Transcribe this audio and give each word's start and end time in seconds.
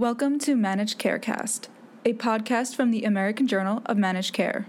Welcome 0.00 0.38
to 0.38 0.56
Managed 0.56 0.98
Carecast, 0.98 1.68
a 2.06 2.14
podcast 2.14 2.74
from 2.74 2.90
the 2.90 3.04
American 3.04 3.46
Journal 3.46 3.82
of 3.84 3.98
Managed 3.98 4.32
Care. 4.32 4.66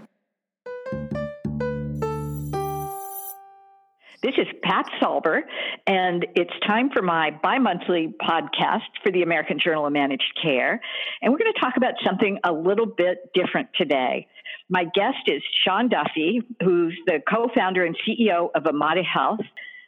This 4.22 4.34
is 4.36 4.46
Pat 4.62 4.84
Salber, 5.00 5.40
and 5.86 6.26
it's 6.36 6.52
time 6.66 6.90
for 6.90 7.00
my 7.00 7.30
bi 7.42 7.58
monthly 7.58 8.12
podcast 8.20 8.82
for 9.02 9.10
the 9.10 9.22
American 9.22 9.58
Journal 9.58 9.86
of 9.86 9.94
Managed 9.94 10.38
Care. 10.42 10.78
And 11.22 11.32
we're 11.32 11.38
going 11.38 11.54
to 11.54 11.60
talk 11.60 11.78
about 11.78 11.94
something 12.04 12.38
a 12.44 12.52
little 12.52 12.84
bit 12.84 13.30
different 13.32 13.70
today. 13.74 14.26
My 14.68 14.84
guest 14.84 15.16
is 15.28 15.40
Sean 15.64 15.88
Duffy, 15.88 16.42
who's 16.62 16.94
the 17.06 17.20
co 17.26 17.48
founder 17.56 17.86
and 17.86 17.96
CEO 18.06 18.50
of 18.54 18.64
Omada 18.64 19.02
Health, 19.02 19.40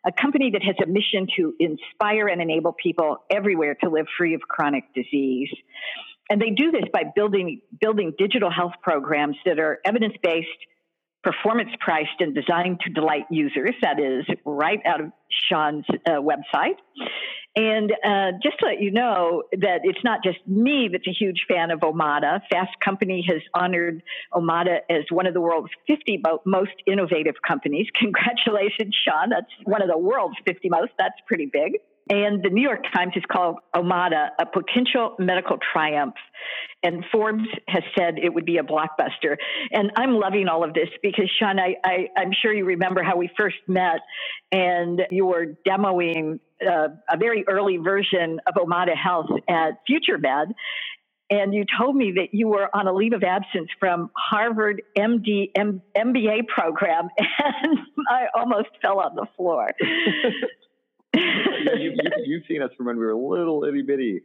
a 0.06 0.12
company 0.12 0.50
that 0.52 0.62
has 0.62 0.76
a 0.82 0.86
mission 0.86 1.26
to 1.36 1.54
inspire 1.58 2.28
and 2.28 2.40
enable 2.42 2.72
people 2.72 3.18
everywhere 3.30 3.74
to 3.82 3.90
live 3.90 4.06
free 4.18 4.34
of 4.34 4.42
chronic 4.42 4.84
disease. 4.94 5.48
And 6.30 6.40
they 6.40 6.50
do 6.50 6.70
this 6.70 6.84
by 6.92 7.04
building, 7.14 7.60
building 7.80 8.12
digital 8.16 8.50
health 8.50 8.72
programs 8.82 9.36
that 9.44 9.58
are 9.58 9.78
evidence 9.84 10.14
based, 10.22 10.48
performance 11.22 11.70
priced, 11.80 12.20
and 12.20 12.34
designed 12.34 12.80
to 12.80 12.90
delight 12.90 13.24
users. 13.30 13.74
That 13.82 13.98
is 13.98 14.24
right 14.44 14.80
out 14.86 15.00
of 15.00 15.12
Sean's 15.48 15.86
uh, 16.06 16.12
website. 16.12 16.76
And 17.56 17.92
uh, 17.92 18.32
just 18.42 18.58
to 18.58 18.66
let 18.66 18.80
you 18.80 18.90
know 18.90 19.44
that 19.52 19.80
it's 19.84 20.02
not 20.02 20.24
just 20.24 20.38
me 20.46 20.88
that's 20.90 21.06
a 21.06 21.12
huge 21.12 21.46
fan 21.48 21.70
of 21.70 21.80
Omada. 21.80 22.40
Fast 22.50 22.72
Company 22.84 23.24
has 23.28 23.42
honored 23.54 24.02
Omada 24.32 24.78
as 24.90 25.04
one 25.10 25.26
of 25.26 25.34
the 25.34 25.40
world's 25.40 25.70
50 25.86 26.20
most 26.44 26.72
innovative 26.86 27.36
companies. 27.46 27.86
Congratulations, 27.94 28.96
Sean. 29.06 29.30
That's 29.30 29.50
one 29.64 29.82
of 29.82 29.88
the 29.88 29.98
world's 29.98 30.36
50 30.44 30.68
most. 30.68 30.92
That's 30.98 31.14
pretty 31.28 31.46
big. 31.46 31.74
And 32.10 32.42
the 32.42 32.50
New 32.50 32.62
York 32.62 32.84
Times 32.94 33.12
has 33.14 33.22
called 33.30 33.56
Omada 33.74 34.28
a 34.38 34.44
potential 34.44 35.16
medical 35.18 35.56
triumph. 35.72 36.14
And 36.82 37.02
Forbes 37.10 37.48
has 37.66 37.82
said 37.98 38.18
it 38.18 38.34
would 38.34 38.44
be 38.44 38.58
a 38.58 38.62
blockbuster. 38.62 39.36
And 39.72 39.90
I'm 39.96 40.16
loving 40.16 40.48
all 40.48 40.64
of 40.64 40.74
this 40.74 40.88
because, 41.02 41.30
Sean, 41.38 41.58
I, 41.58 41.76
I, 41.82 42.08
am 42.20 42.30
sure 42.42 42.52
you 42.52 42.66
remember 42.66 43.02
how 43.02 43.16
we 43.16 43.30
first 43.38 43.56
met 43.66 44.00
and 44.52 45.00
you 45.10 45.24
were 45.24 45.56
demoing 45.66 46.40
uh, 46.60 46.88
a 47.10 47.16
very 47.16 47.44
early 47.48 47.78
version 47.78 48.38
of 48.46 48.54
Omada 48.54 48.94
Health 48.94 49.30
at 49.48 49.80
FutureMed. 49.88 50.52
And 51.30 51.54
you 51.54 51.64
told 51.80 51.96
me 51.96 52.12
that 52.16 52.34
you 52.34 52.48
were 52.48 52.68
on 52.76 52.86
a 52.86 52.92
leave 52.92 53.14
of 53.14 53.22
absence 53.22 53.68
from 53.80 54.10
Harvard 54.14 54.82
MD 54.96 55.50
M- 55.56 55.80
MBA 55.96 56.48
program, 56.48 57.08
and 57.18 57.78
I 58.10 58.26
almost 58.34 58.68
fell 58.82 59.00
on 59.00 59.14
the 59.16 59.26
floor. 59.34 59.70
You, 61.80 61.94
have 62.04 62.26
you, 62.26 62.42
seen 62.48 62.62
us 62.62 62.70
from 62.76 62.86
when 62.86 62.96
we 62.96 63.04
were 63.04 63.14
little 63.14 63.64
itty 63.64 63.82
bitty. 63.82 64.20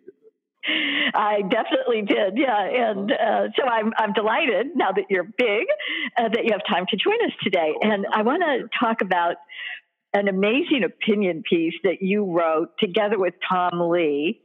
I 1.13 1.41
definitely 1.49 2.01
did, 2.01 2.37
yeah, 2.37 2.91
and 2.91 3.11
uh, 3.11 3.47
so 3.55 3.63
I'm 3.63 3.93
I'm 3.97 4.13
delighted 4.13 4.75
now 4.75 4.91
that 4.91 5.05
you're 5.09 5.23
big 5.23 5.65
uh, 6.17 6.29
that 6.29 6.43
you 6.43 6.51
have 6.51 6.61
time 6.67 6.85
to 6.89 6.97
join 6.97 7.15
us 7.25 7.31
today, 7.41 7.73
and 7.81 8.05
I 8.13 8.23
want 8.23 8.43
to 8.43 8.67
talk 8.77 9.01
about 9.01 9.37
an 10.13 10.27
amazing 10.27 10.83
opinion 10.83 11.43
piece 11.47 11.75
that 11.83 12.01
you 12.01 12.25
wrote 12.25 12.69
together 12.79 13.17
with 13.17 13.35
Tom 13.47 13.79
Lee 13.89 14.41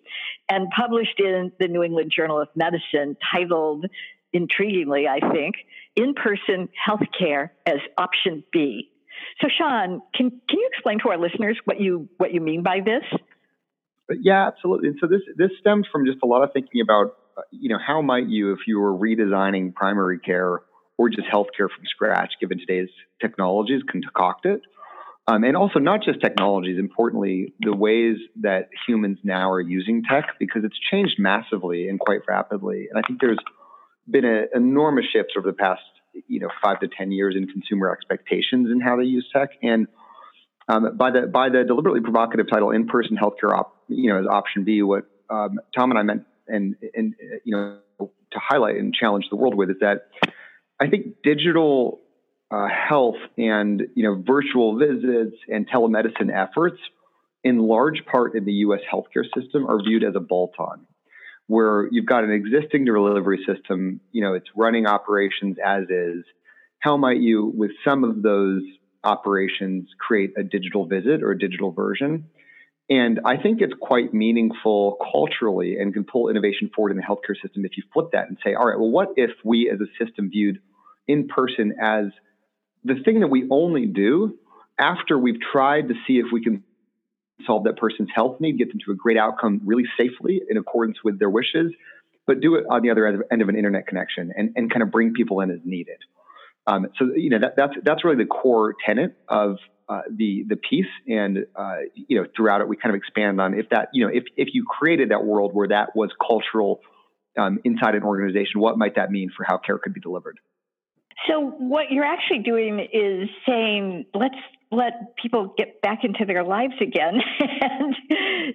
and 0.49 0.69
published 0.77 1.19
in 1.19 1.53
the 1.59 1.69
New 1.69 1.83
England 1.83 2.13
Journal 2.15 2.41
of 2.41 2.49
Medicine, 2.55 3.17
titled 3.33 3.87
intriguingly, 4.35 5.09
I 5.09 5.33
think, 5.33 5.55
In 5.97 6.15
Person 6.15 6.69
Healthcare 6.87 7.51
as 7.67 7.79
Option 7.97 8.45
B. 8.53 8.91
So, 9.41 9.49
Sean, 9.57 10.01
can, 10.15 10.31
can 10.49 10.59
you 10.59 10.69
explain 10.73 10.99
to 11.01 11.11
our 11.11 11.19
listeners 11.19 11.59
what 11.65 11.81
you, 11.81 12.09
what 12.19 12.33
you 12.33 12.41
mean 12.41 12.63
by 12.63 12.81
this? 12.85 13.03
Yeah, 14.21 14.47
absolutely. 14.47 14.89
And 14.89 14.99
so 15.01 15.07
this, 15.07 15.23
this 15.37 15.51
stems 15.61 15.87
from 15.91 16.07
just 16.07 16.19
a 16.23 16.27
lot 16.27 16.43
of 16.43 16.53
thinking 16.53 16.81
about, 16.81 17.17
uh, 17.37 17.43
you 17.51 17.69
know, 17.69 17.79
how 17.85 18.03
might 18.03 18.29
you, 18.29 18.53
if 18.53 18.61
you 18.67 18.79
were 18.79 18.93
redesigning 18.93 19.75
primary 19.75 20.19
care 20.19 20.61
or 20.99 21.09
just 21.09 21.27
healthcare 21.33 21.69
from 21.69 21.85
scratch, 21.87 22.33
given 22.41 22.59
today's 22.59 22.91
technologies, 23.21 23.83
concoct 23.91 24.47
it? 24.47 24.61
Um, 25.27 25.43
and 25.43 25.57
also 25.57 25.79
not 25.79 26.03
just 26.03 26.21
technologies, 26.21 26.79
importantly, 26.79 27.55
the 27.61 27.75
ways 27.75 28.19
that 28.43 28.69
humans 28.87 29.19
now 29.25 29.51
are 29.51 29.61
using 29.61 30.03
tech 30.03 30.39
because 30.39 30.65
it's 30.65 30.79
changed 30.91 31.15
massively 31.19 31.89
and 31.89 31.99
quite 31.99 32.21
rapidly. 32.29 32.89
And 32.91 33.03
I 33.03 33.07
think 33.07 33.23
there's 33.23 33.39
been 34.09 34.27
an 34.27 34.49
enormous 34.55 35.07
shift 35.11 35.33
over 35.39 35.51
the 35.51 35.57
past, 35.57 35.81
you 36.29 36.41
know, 36.41 36.49
five 36.63 36.81
to 36.81 36.89
ten 36.89 37.13
years 37.13 37.35
in 37.37 37.47
consumer 37.47 37.93
expectations 37.93 38.71
and 38.71 38.83
how 38.83 38.97
they 38.97 39.05
use 39.05 39.29
tech. 39.33 39.51
And 39.63 39.87
um, 40.69 40.97
by 40.97 41.11
the 41.11 41.23
by 41.23 41.49
the 41.49 41.65
deliberately 41.65 42.01
provocative 42.01 42.47
title 42.51 42.71
"in-person 42.71 43.17
healthcare," 43.17 43.57
op, 43.57 43.77
you 43.89 44.13
know, 44.13 44.21
as 44.21 44.27
option 44.27 44.65
B, 44.65 44.83
what 44.83 45.07
um, 45.31 45.61
Tom 45.77 45.91
and 45.91 45.99
I 45.99 46.03
meant, 46.03 46.25
and 46.49 46.77
and 46.95 47.15
you 47.45 47.57
know, 47.57 47.79
to 47.99 48.39
highlight 48.39 48.77
and 48.77 48.95
challenge 48.95 49.27
the 49.31 49.37
world 49.37 49.55
with 49.55 49.71
is 49.71 49.77
that 49.81 50.09
I 50.81 50.89
think 50.89 51.23
digital 51.23 52.01
uh, 52.51 52.67
health 52.69 53.17
and 53.37 53.83
you 53.95 54.05
know 54.05 54.23
virtual 54.27 54.79
visits 54.79 55.37
and 55.49 55.69
telemedicine 55.69 56.33
efforts, 56.33 56.79
in 57.43 57.59
large 57.59 58.05
part 58.11 58.35
in 58.35 58.45
the 58.45 58.53
U.S. 58.53 58.81
healthcare 58.93 59.25
system, 59.39 59.67
are 59.67 59.83
viewed 59.83 60.05
as 60.05 60.15
a 60.15 60.21
bolt-on, 60.21 60.87
where 61.47 61.89
you've 61.91 62.07
got 62.07 62.25
an 62.25 62.31
existing 62.31 62.85
delivery 62.85 63.45
system, 63.47 64.01
you 64.13 64.23
know, 64.23 64.35
it's 64.35 64.49
running 64.57 64.87
operations 64.87 65.57
as 65.65 65.85
is. 65.91 66.25
How 66.79 66.97
might 66.97 67.21
you, 67.21 67.53
with 67.55 67.71
some 67.85 68.05
of 68.05 68.23
those 68.23 68.63
operations, 69.03 69.89
create 69.99 70.33
a 70.37 70.43
digital 70.43 70.87
visit 70.87 71.23
or 71.23 71.31
a 71.33 71.39
digital 71.39 71.73
version? 71.73 72.31
And 72.91 73.21
I 73.25 73.39
think 73.39 73.63
it's 73.63 73.73
quite 73.81 74.13
meaningful 74.13 74.99
culturally 75.13 75.79
and 75.79 75.93
can 75.95 76.05
pull 76.05 76.29
innovation 76.29 76.71
forward 76.75 76.91
in 76.91 76.99
the 76.99 77.03
healthcare 77.03 77.35
system 77.41 77.65
if 77.65 77.77
you 77.77 77.83
flip 77.93 78.09
that 78.13 78.29
and 78.29 78.37
say, 78.45 78.55
all 78.55 78.67
right, 78.67 78.79
well, 78.79 78.91
what 78.91 79.09
if 79.17 79.31
we 79.43 79.71
as 79.71 79.81
a 79.81 80.05
system 80.05 80.29
viewed 80.31 80.59
in 81.09 81.29
person 81.29 81.75
as 81.81 82.07
the 82.85 82.97
thing 83.05 83.21
that 83.21 83.29
we 83.29 83.47
only 83.51 83.87
do 83.87 84.39
after 84.79 85.19
we've 85.19 85.41
tried 85.41 85.89
to 85.89 85.95
see 86.07 86.19
if 86.19 86.27
we 86.31 86.43
can 86.43 86.63
solve 87.47 87.65
that 87.65 87.77
person's 87.77 88.09
health 88.15 88.41
need, 88.41 88.59
get 88.59 88.69
them 88.69 88.79
to 88.87 88.93
a 88.93 88.95
great 88.95 89.17
outcome 89.17 89.61
really 89.65 89.85
safely 89.99 90.41
in 90.49 90.57
accordance 90.57 90.99
with 91.05 91.19
their 91.19 91.31
wishes, 91.31 91.73
but 92.27 92.41
do 92.41 92.55
it 92.55 92.65
on 92.71 92.83
the 92.83 92.91
other 92.91 93.07
end 93.07 93.43
of 93.43 93.49
an 93.49 93.57
internet 93.57 93.87
connection 93.87 94.33
and, 94.37 94.53
and 94.57 94.71
kind 94.71 94.83
of 94.83 94.91
bring 94.91 95.13
people 95.13 95.41
in 95.41 95.51
as 95.51 95.59
needed. 95.65 95.99
Um, 96.67 96.87
so 96.99 97.11
you 97.15 97.31
know 97.31 97.39
that, 97.41 97.57
that's 97.57 97.75
that's 97.83 98.05
really 98.05 98.17
the 98.17 98.29
core 98.29 98.75
tenet 98.87 99.17
of 99.29 99.59
uh, 99.89 100.01
the 100.11 100.45
the 100.49 100.57
piece, 100.57 100.87
and 101.07 101.45
uh, 101.55 101.77
you 101.95 102.19
know 102.19 102.27
throughout 102.35 102.63
it 102.63 102.69
we 102.69 102.77
kind 102.77 102.95
of 102.95 102.99
expand 102.99 103.39
on 103.39 103.53
if 103.53 103.69
that 103.69 103.91
you 103.93 104.07
know 104.07 104.11
if 104.13 104.25
if 104.37 104.49
you 104.55 104.65
created 104.67 105.11
that 105.11 105.25
world 105.25 105.53
where 105.53 105.69
that 105.69 105.95
was 105.95 106.11
cultural 106.27 106.81
um, 107.37 107.59
inside 107.65 107.95
an 107.95 108.03
organization, 108.03 108.61
what 108.61 108.79
might 108.79 108.97
that 108.97 109.11
mean 109.11 109.31
for 109.37 109.45
how 109.45 109.59
care 109.59 109.77
could 109.77 109.93
be 109.93 110.01
delivered? 110.01 110.39
So 111.29 111.55
what 111.59 111.91
you're 111.91 112.05
actually 112.05 112.41
doing 112.41 112.81
is 112.93 113.29
saying, 113.47 114.07
let's 114.15 114.35
let 114.71 115.17
people 115.17 115.55
get 115.57 115.81
back 115.81 116.01
into 116.03 116.25
their 116.25 116.43
lives 116.43 116.75
again 116.81 117.21
and 117.61 117.95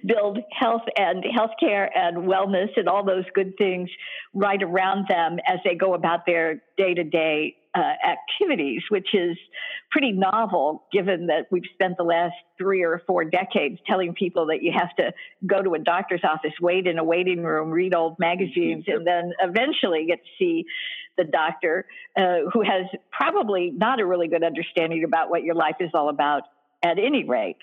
build 0.06 0.38
health 0.52 0.82
and 0.96 1.24
healthcare 1.24 1.88
and 1.94 2.28
wellness 2.28 2.68
and 2.76 2.88
all 2.88 3.04
those 3.04 3.24
good 3.34 3.54
things 3.56 3.88
right 4.34 4.62
around 4.62 5.06
them 5.08 5.38
as 5.46 5.58
they 5.64 5.74
go 5.74 5.94
about 5.94 6.26
their 6.26 6.62
day 6.76 6.94
to 6.94 7.04
day 7.04 7.56
activities, 7.76 8.82
which 8.88 9.08
is 9.14 9.36
pretty 9.90 10.12
novel 10.12 10.84
given 10.92 11.26
that 11.26 11.46
we've 11.50 11.64
spent 11.74 11.96
the 11.96 12.02
last 12.02 12.34
three 12.58 12.82
or 12.82 13.02
four 13.06 13.24
decades 13.24 13.78
telling 13.86 14.14
people 14.14 14.46
that 14.46 14.62
you 14.62 14.72
have 14.76 14.94
to 14.96 15.12
go 15.46 15.62
to 15.62 15.74
a 15.74 15.78
doctor's 15.78 16.22
office, 16.24 16.52
wait 16.60 16.86
in 16.86 16.98
a 16.98 17.04
waiting 17.04 17.42
room, 17.42 17.70
read 17.70 17.94
old 17.94 18.18
magazines, 18.18 18.84
and 18.86 19.06
then 19.06 19.32
eventually 19.40 20.06
get 20.06 20.18
to 20.18 20.30
see 20.38 20.64
the 21.16 21.24
doctor 21.24 21.86
uh, 22.16 22.50
who 22.52 22.62
has 22.62 22.86
probably 23.10 23.72
not 23.74 24.00
a 24.00 24.06
really 24.06 24.28
good 24.28 24.42
understanding 24.42 25.04
about 25.04 25.30
what 25.30 25.42
your 25.42 25.54
life 25.54 25.76
is 25.80 25.90
all 25.94 26.08
about 26.08 26.42
at 26.82 26.98
any 26.98 27.24
rate. 27.24 27.56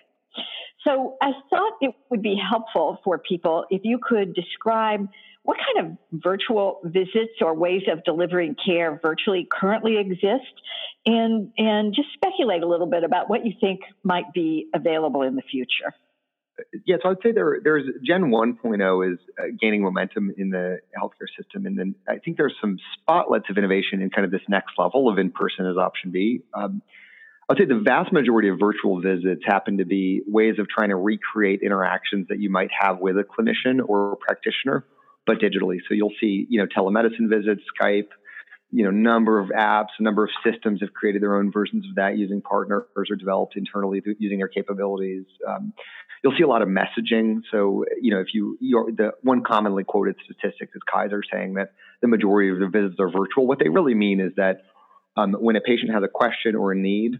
So 0.86 1.18
I 1.22 1.32
thought 1.50 1.74
it 1.82 1.96
would 2.10 2.22
be 2.22 2.40
helpful 2.50 3.00
for 3.04 3.18
people 3.18 3.66
if 3.70 3.82
you 3.84 4.00
could 4.02 4.34
describe 4.34 5.08
what 5.48 5.56
kind 5.66 5.88
of 5.88 6.22
virtual 6.22 6.82
visits 6.84 7.40
or 7.40 7.54
ways 7.54 7.84
of 7.90 8.04
delivering 8.04 8.54
care 8.66 9.00
virtually 9.02 9.48
currently 9.50 9.98
exist 9.98 10.52
and 11.06 11.54
and 11.58 11.96
just 11.96 12.10
speculate 12.16 12.64
a 12.64 12.68
little 12.68 12.86
bit 12.86 13.06
about 13.06 13.30
what 13.30 13.46
you 13.46 13.54
think 13.62 13.80
might 14.04 14.34
be 14.34 14.68
available 14.76 15.22
in 15.22 15.38
the 15.38 15.42
future. 15.42 15.96
Yeah, 16.86 16.98
so 17.02 17.12
I'd 17.12 17.18
say 17.24 17.32
there 17.32 17.60
there's 17.64 17.86
Gen 18.06 18.24
1.0 18.24 19.14
is 19.14 19.20
uh, 19.40 19.44
gaining 19.58 19.84
momentum 19.84 20.34
in 20.38 20.50
the 20.50 20.80
healthcare 21.02 21.30
system, 21.42 21.66
and 21.66 21.80
then 21.80 21.96
I 22.10 22.18
think 22.18 22.36
there's 22.36 22.56
some 22.60 22.78
spotlights 23.00 23.46
of 23.50 23.58
innovation 23.58 24.02
in 24.02 24.10
kind 24.10 24.26
of 24.26 24.32
this 24.32 24.42
next 24.50 24.72
level 24.78 25.08
of 25.08 25.18
in-person 25.18 25.66
as 25.66 25.78
option 25.78 26.12
B. 26.12 26.42
Um, 26.54 26.82
I'd 27.50 27.58
say 27.58 27.64
the 27.64 27.80
vast 27.82 28.12
majority 28.12 28.50
of 28.50 28.60
virtual 28.60 29.00
visits 29.00 29.44
happen 29.46 29.78
to 29.78 29.86
be 29.86 30.24
ways 30.28 30.56
of 30.60 30.68
trying 30.68 30.90
to 30.90 30.98
recreate 30.98 31.62
interactions 31.64 32.28
that 32.28 32.40
you 32.42 32.50
might 32.50 32.72
have 32.78 33.00
with 33.00 33.16
a 33.18 33.24
clinician 33.24 33.80
or 33.88 34.12
a 34.12 34.18
practitioner, 34.18 34.84
but 35.28 35.40
digitally. 35.40 35.78
So 35.88 35.94
you'll 35.94 36.14
see, 36.20 36.48
you 36.50 36.60
know, 36.60 36.66
telemedicine 36.66 37.30
visits, 37.30 37.62
Skype, 37.80 38.10
you 38.72 38.84
know, 38.84 38.92
number 38.92 39.40
of 39.40 39.50
apps, 39.50 39.90
a 40.00 40.04
number 40.04 40.24
of 40.24 40.30
systems 40.44 40.82
have 40.82 40.94
created 40.94 41.22
their 41.22 41.36
own 41.38 41.52
versions 41.52 41.86
of 41.88 41.96
that 41.96 42.18
using 42.18 42.42
partners 42.42 42.86
or 42.96 43.16
developed 43.16 43.56
internally 43.56 44.02
using 44.20 44.40
their 44.40 44.48
capabilities. 44.48 45.26
Um, 45.48 45.74
you'll 46.24 46.36
see 46.38 46.44
a 46.44 46.48
lot 46.48 46.62
of 46.62 46.68
messaging. 46.68 47.42
So, 47.52 47.86
you 48.02 48.14
know, 48.14 48.20
if 48.20 48.28
you, 48.34 48.58
the 48.60 49.12
one 49.22 49.44
commonly 49.44 49.84
quoted 49.84 50.16
statistic 50.26 50.70
is 50.76 50.82
Kaiser 50.92 51.22
saying 51.32 51.54
that 51.56 51.74
the 52.02 52.08
majority 52.08 52.50
of 52.52 52.60
the 52.60 52.68
visits 52.68 53.00
are 53.00 53.10
virtual. 53.10 53.48
What 53.48 53.60
they 53.60 53.70
really 53.70 53.94
mean 53.94 54.20
is 54.20 54.34
that 54.36 54.62
um, 55.16 55.34
when 55.34 55.56
a 55.56 55.62
patient 55.62 55.92
has 55.94 56.04
a 56.04 56.10
question 56.10 56.56
or 56.56 56.72
a 56.74 56.76
need, 56.76 57.20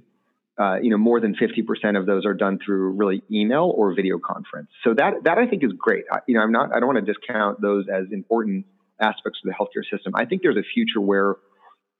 uh, 0.60 0.78
you 0.82 0.90
know, 0.90 0.98
more 0.98 1.20
than 1.20 1.36
50% 1.36 1.98
of 1.98 2.06
those 2.06 2.26
are 2.26 2.34
done 2.34 2.58
through 2.64 2.92
really 2.94 3.22
email 3.32 3.72
or 3.76 3.94
video 3.94 4.18
conference. 4.18 4.70
So 4.84 4.94
that, 4.96 5.24
that 5.26 5.38
I 5.38 5.46
think 5.46 5.64
is 5.64 5.72
great. 5.78 6.06
I, 6.12 6.20
you 6.28 6.36
know, 6.36 6.42
I'm 6.42 6.52
not, 6.52 6.74
I 6.74 6.80
don't 6.80 6.88
want 6.88 7.06
to 7.06 7.14
discount 7.14 7.62
those 7.62 7.86
as 7.94 8.06
important 8.12 8.66
aspects 9.00 9.40
of 9.46 9.52
the 9.52 9.54
healthcare 9.54 9.84
system. 9.90 10.14
I 10.16 10.26
think 10.26 10.42
there's 10.42 10.58
a 10.58 10.66
future 10.74 11.00
where 11.00 11.36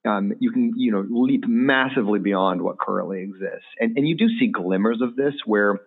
um, 0.06 0.32
you 0.40 0.50
can, 0.50 0.72
you 0.76 0.90
know, 0.90 1.04
leap 1.08 1.44
massively 1.46 2.18
beyond 2.18 2.62
what 2.62 2.78
currently 2.78 3.22
exists. 3.22 3.66
And, 3.78 3.96
and 3.96 4.08
you 4.08 4.16
do 4.16 4.26
see 4.40 4.48
glimmers 4.48 5.00
of 5.00 5.14
this 5.14 5.34
where, 5.46 5.78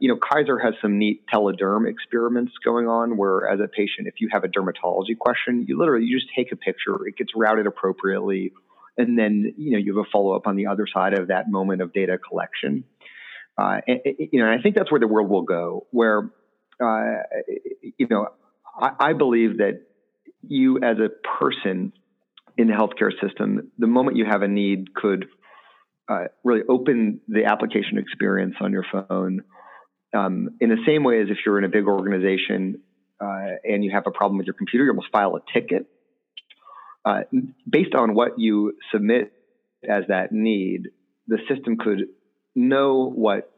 you 0.00 0.08
know, 0.08 0.18
Kaiser 0.18 0.58
has 0.58 0.74
some 0.80 0.98
neat 0.98 1.22
telederm 1.32 1.88
experiments 1.88 2.52
going 2.64 2.88
on 2.88 3.16
where, 3.16 3.48
as 3.48 3.60
a 3.60 3.68
patient, 3.68 4.08
if 4.08 4.14
you 4.18 4.28
have 4.32 4.42
a 4.44 4.48
dermatology 4.48 5.16
question, 5.18 5.64
you 5.68 5.78
literally 5.78 6.06
you 6.06 6.18
just 6.18 6.30
take 6.34 6.52
a 6.52 6.56
picture, 6.56 7.06
it 7.06 7.16
gets 7.16 7.32
routed 7.36 7.66
appropriately, 7.66 8.52
and 8.96 9.18
then 9.18 9.54
you 9.56 9.72
know 9.72 9.78
you 9.78 9.96
have 9.96 10.06
a 10.06 10.10
follow 10.10 10.34
up 10.34 10.46
on 10.46 10.56
the 10.56 10.66
other 10.66 10.86
side 10.92 11.18
of 11.18 11.28
that 11.28 11.50
moment 11.50 11.82
of 11.82 11.92
data 11.92 12.18
collection. 12.18 12.84
Uh, 13.56 13.80
and, 13.86 14.00
you 14.18 14.40
know, 14.40 14.50
I 14.50 14.60
think 14.60 14.74
that's 14.74 14.90
where 14.90 15.00
the 15.00 15.06
world 15.06 15.30
will 15.30 15.42
go. 15.42 15.86
Where, 15.90 16.30
uh, 16.82 17.22
you 17.96 18.08
know, 18.10 18.28
I, 18.76 18.90
I 18.98 19.12
believe 19.12 19.58
that 19.58 19.82
you 20.42 20.78
as 20.78 20.96
a 20.98 21.08
person 21.38 21.92
in 22.56 22.68
the 22.68 22.72
healthcare 22.72 23.12
system, 23.20 23.70
the 23.78 23.86
moment 23.86 24.16
you 24.16 24.24
have 24.28 24.42
a 24.42 24.48
need, 24.48 24.94
could 24.94 25.26
uh, 26.08 26.24
really 26.42 26.62
open 26.68 27.20
the 27.28 27.44
application 27.44 27.98
experience 27.98 28.56
on 28.60 28.72
your 28.72 28.84
phone 28.90 29.42
um, 30.14 30.50
in 30.60 30.68
the 30.68 30.78
same 30.86 31.02
way 31.02 31.20
as 31.20 31.28
if 31.30 31.38
you're 31.44 31.58
in 31.58 31.64
a 31.64 31.68
big 31.68 31.86
organization 31.86 32.80
uh, 33.20 33.56
and 33.64 33.84
you 33.84 33.90
have 33.92 34.04
a 34.06 34.10
problem 34.10 34.38
with 34.38 34.46
your 34.46 34.54
computer, 34.54 34.84
you 34.84 34.90
almost 34.90 35.10
file 35.10 35.36
a 35.36 35.52
ticket. 35.52 35.86
Uh, 37.04 37.20
based 37.68 37.94
on 37.94 38.14
what 38.14 38.38
you 38.38 38.76
submit 38.92 39.32
as 39.88 40.04
that 40.08 40.32
need, 40.32 40.88
the 41.26 41.38
system 41.48 41.76
could 41.76 42.08
know 42.54 43.10
what 43.14 43.50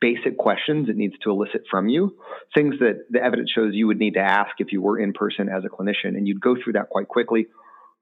basic 0.00 0.38
questions 0.38 0.88
it 0.88 0.96
needs 0.96 1.14
to 1.22 1.30
elicit 1.30 1.64
from 1.70 1.88
you, 1.88 2.16
things 2.54 2.76
that 2.80 3.04
the 3.10 3.22
evidence 3.22 3.50
shows 3.50 3.74
you 3.74 3.86
would 3.86 3.98
need 3.98 4.14
to 4.14 4.20
ask 4.20 4.52
if 4.58 4.72
you 4.72 4.80
were 4.80 4.98
in 4.98 5.12
person 5.12 5.48
as 5.48 5.64
a 5.64 5.68
clinician, 5.68 6.16
and 6.16 6.26
you'd 6.26 6.40
go 6.40 6.56
through 6.62 6.72
that 6.72 6.88
quite 6.88 7.08
quickly. 7.08 7.46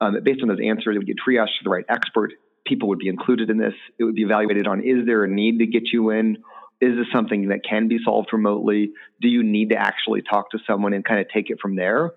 Um, 0.00 0.16
based 0.22 0.40
on 0.42 0.48
those 0.48 0.60
answers, 0.64 0.94
it 0.94 0.98
would 0.98 1.06
get 1.06 1.16
triaged 1.16 1.58
to 1.58 1.64
the 1.64 1.70
right 1.70 1.84
expert. 1.88 2.32
People 2.64 2.88
would 2.88 2.98
be 2.98 3.08
included 3.08 3.50
in 3.50 3.58
this. 3.58 3.74
It 3.98 4.04
would 4.04 4.14
be 4.14 4.22
evaluated 4.22 4.66
on 4.66 4.80
is 4.80 5.06
there 5.06 5.24
a 5.24 5.28
need 5.28 5.58
to 5.58 5.66
get 5.66 5.92
you 5.92 6.10
in? 6.10 6.38
Is 6.80 6.96
this 6.96 7.06
something 7.12 7.48
that 7.48 7.60
can 7.68 7.88
be 7.88 7.98
solved 8.04 8.30
remotely? 8.32 8.92
Do 9.20 9.28
you 9.28 9.42
need 9.42 9.70
to 9.70 9.76
actually 9.76 10.22
talk 10.22 10.50
to 10.50 10.58
someone 10.66 10.92
and 10.92 11.04
kind 11.04 11.20
of 11.20 11.26
take 11.32 11.50
it 11.50 11.60
from 11.60 11.76
there? 11.76 12.12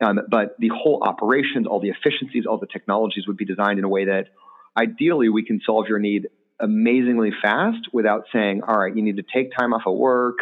Um, 0.00 0.20
but 0.30 0.56
the 0.58 0.68
whole 0.68 1.02
operations, 1.02 1.66
all 1.66 1.80
the 1.80 1.90
efficiencies, 1.90 2.44
all 2.46 2.58
the 2.58 2.66
technologies 2.66 3.26
would 3.26 3.36
be 3.36 3.44
designed 3.44 3.78
in 3.78 3.84
a 3.84 3.88
way 3.88 4.06
that 4.06 4.28
ideally 4.76 5.28
we 5.28 5.44
can 5.44 5.60
solve 5.64 5.86
your 5.88 5.98
need 5.98 6.28
amazingly 6.58 7.30
fast 7.42 7.88
without 7.92 8.24
saying, 8.32 8.62
all 8.66 8.78
right, 8.78 8.94
you 8.94 9.02
need 9.02 9.16
to 9.16 9.24
take 9.34 9.50
time 9.56 9.72
off 9.72 9.82
of 9.86 9.96
work, 9.96 10.36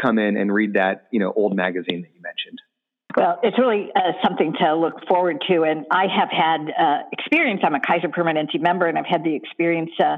come 0.00 0.18
in 0.18 0.36
and 0.36 0.52
read 0.52 0.74
that, 0.74 1.08
you 1.10 1.20
know, 1.20 1.32
old 1.34 1.54
magazine 1.54 2.02
that 2.02 2.10
you 2.14 2.20
mentioned. 2.22 2.60
Well, 3.16 3.38
it's 3.42 3.58
really 3.58 3.90
uh, 3.94 4.12
something 4.24 4.54
to 4.60 4.74
look 4.74 5.06
forward 5.06 5.44
to. 5.48 5.62
And 5.64 5.84
I 5.90 6.06
have 6.06 6.30
had 6.30 6.70
uh, 6.70 7.02
experience. 7.12 7.60
I'm 7.62 7.74
a 7.74 7.80
Kaiser 7.80 8.08
Permanente 8.08 8.60
member, 8.60 8.86
and 8.86 8.98
I've 8.98 9.06
had 9.06 9.22
the 9.22 9.34
experience 9.34 9.90
uh, 10.00 10.16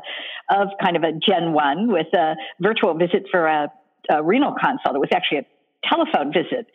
of 0.50 0.68
kind 0.82 0.96
of 0.96 1.02
a 1.02 1.12
Gen 1.12 1.52
1 1.52 1.90
with 1.90 2.06
a 2.14 2.36
virtual 2.60 2.94
visit 2.94 3.26
for 3.30 3.46
a, 3.46 3.72
a 4.10 4.22
renal 4.22 4.54
consult. 4.54 4.94
It 4.94 5.00
was 5.00 5.10
actually 5.12 5.38
a 5.38 5.46
telephone 5.88 6.32
visit. 6.32 6.66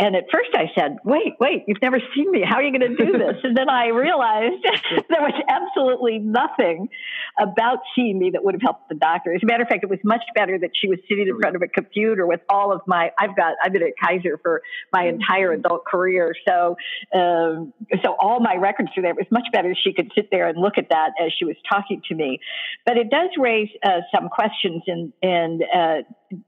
And 0.00 0.14
at 0.14 0.24
first 0.30 0.50
I 0.54 0.70
said, 0.78 0.98
wait, 1.04 1.34
wait, 1.40 1.64
you've 1.66 1.82
never 1.82 1.98
seen 2.14 2.30
me. 2.30 2.42
How 2.46 2.56
are 2.56 2.62
you 2.62 2.76
going 2.76 2.96
to 2.96 3.04
do 3.04 3.18
this? 3.18 3.36
and 3.42 3.56
then 3.56 3.68
I 3.68 3.88
realized 3.88 4.62
there 5.08 5.20
was 5.20 5.34
absolutely 5.48 6.18
nothing 6.18 6.88
about 7.36 7.78
seeing 7.96 8.16
me 8.16 8.30
that 8.30 8.44
would 8.44 8.54
have 8.54 8.62
helped 8.62 8.88
the 8.88 8.94
doctor. 8.94 9.34
As 9.34 9.42
a 9.42 9.46
matter 9.46 9.64
of 9.64 9.68
fact, 9.68 9.82
it 9.82 9.90
was 9.90 9.98
much 10.04 10.22
better 10.36 10.56
that 10.56 10.70
she 10.80 10.88
was 10.88 10.98
sitting 11.08 11.26
in 11.26 11.38
front 11.40 11.56
of 11.56 11.62
a 11.62 11.68
computer 11.68 12.26
with 12.26 12.40
all 12.48 12.72
of 12.72 12.80
my, 12.86 13.10
I've 13.18 13.36
got, 13.36 13.54
I've 13.62 13.72
been 13.72 13.82
at 13.82 13.94
Kaiser 14.00 14.38
for 14.40 14.62
my 14.92 15.08
entire 15.08 15.52
adult 15.52 15.84
career. 15.84 16.32
So, 16.46 16.76
um, 17.12 17.72
so 18.04 18.14
all 18.20 18.38
my 18.38 18.54
records 18.54 18.90
are 18.96 19.02
there. 19.02 19.10
It 19.10 19.16
was 19.16 19.26
much 19.32 19.46
better 19.52 19.74
she 19.74 19.92
could 19.92 20.12
sit 20.14 20.28
there 20.30 20.48
and 20.48 20.58
look 20.58 20.78
at 20.78 20.90
that 20.90 21.10
as 21.20 21.32
she 21.36 21.44
was 21.44 21.56
talking 21.68 22.02
to 22.08 22.14
me. 22.14 22.38
But 22.86 22.98
it 22.98 23.10
does 23.10 23.30
raise 23.36 23.68
uh, 23.84 24.02
some 24.14 24.28
questions 24.28 24.84
and, 24.86 25.12
and, 25.22 25.62
uh, 25.74 26.02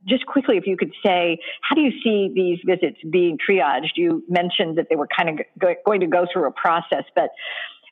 just 0.06 0.26
quickly, 0.26 0.56
if 0.56 0.67
you 0.67 0.76
could 0.76 0.93
say, 1.05 1.38
how 1.62 1.75
do 1.75 1.81
you 1.81 1.93
see 2.05 2.31
these 2.35 2.58
visits 2.67 2.99
being 3.11 3.38
triaged? 3.48 3.96
You 3.96 4.25
mentioned 4.28 4.78
that 4.78 4.87
they 4.88 4.96
were 4.96 5.08
kind 5.08 5.28
of 5.40 5.46
go- 5.58 5.75
going 5.84 6.00
to 6.00 6.06
go 6.06 6.26
through 6.32 6.46
a 6.46 6.52
process, 6.52 7.04
but 7.14 7.31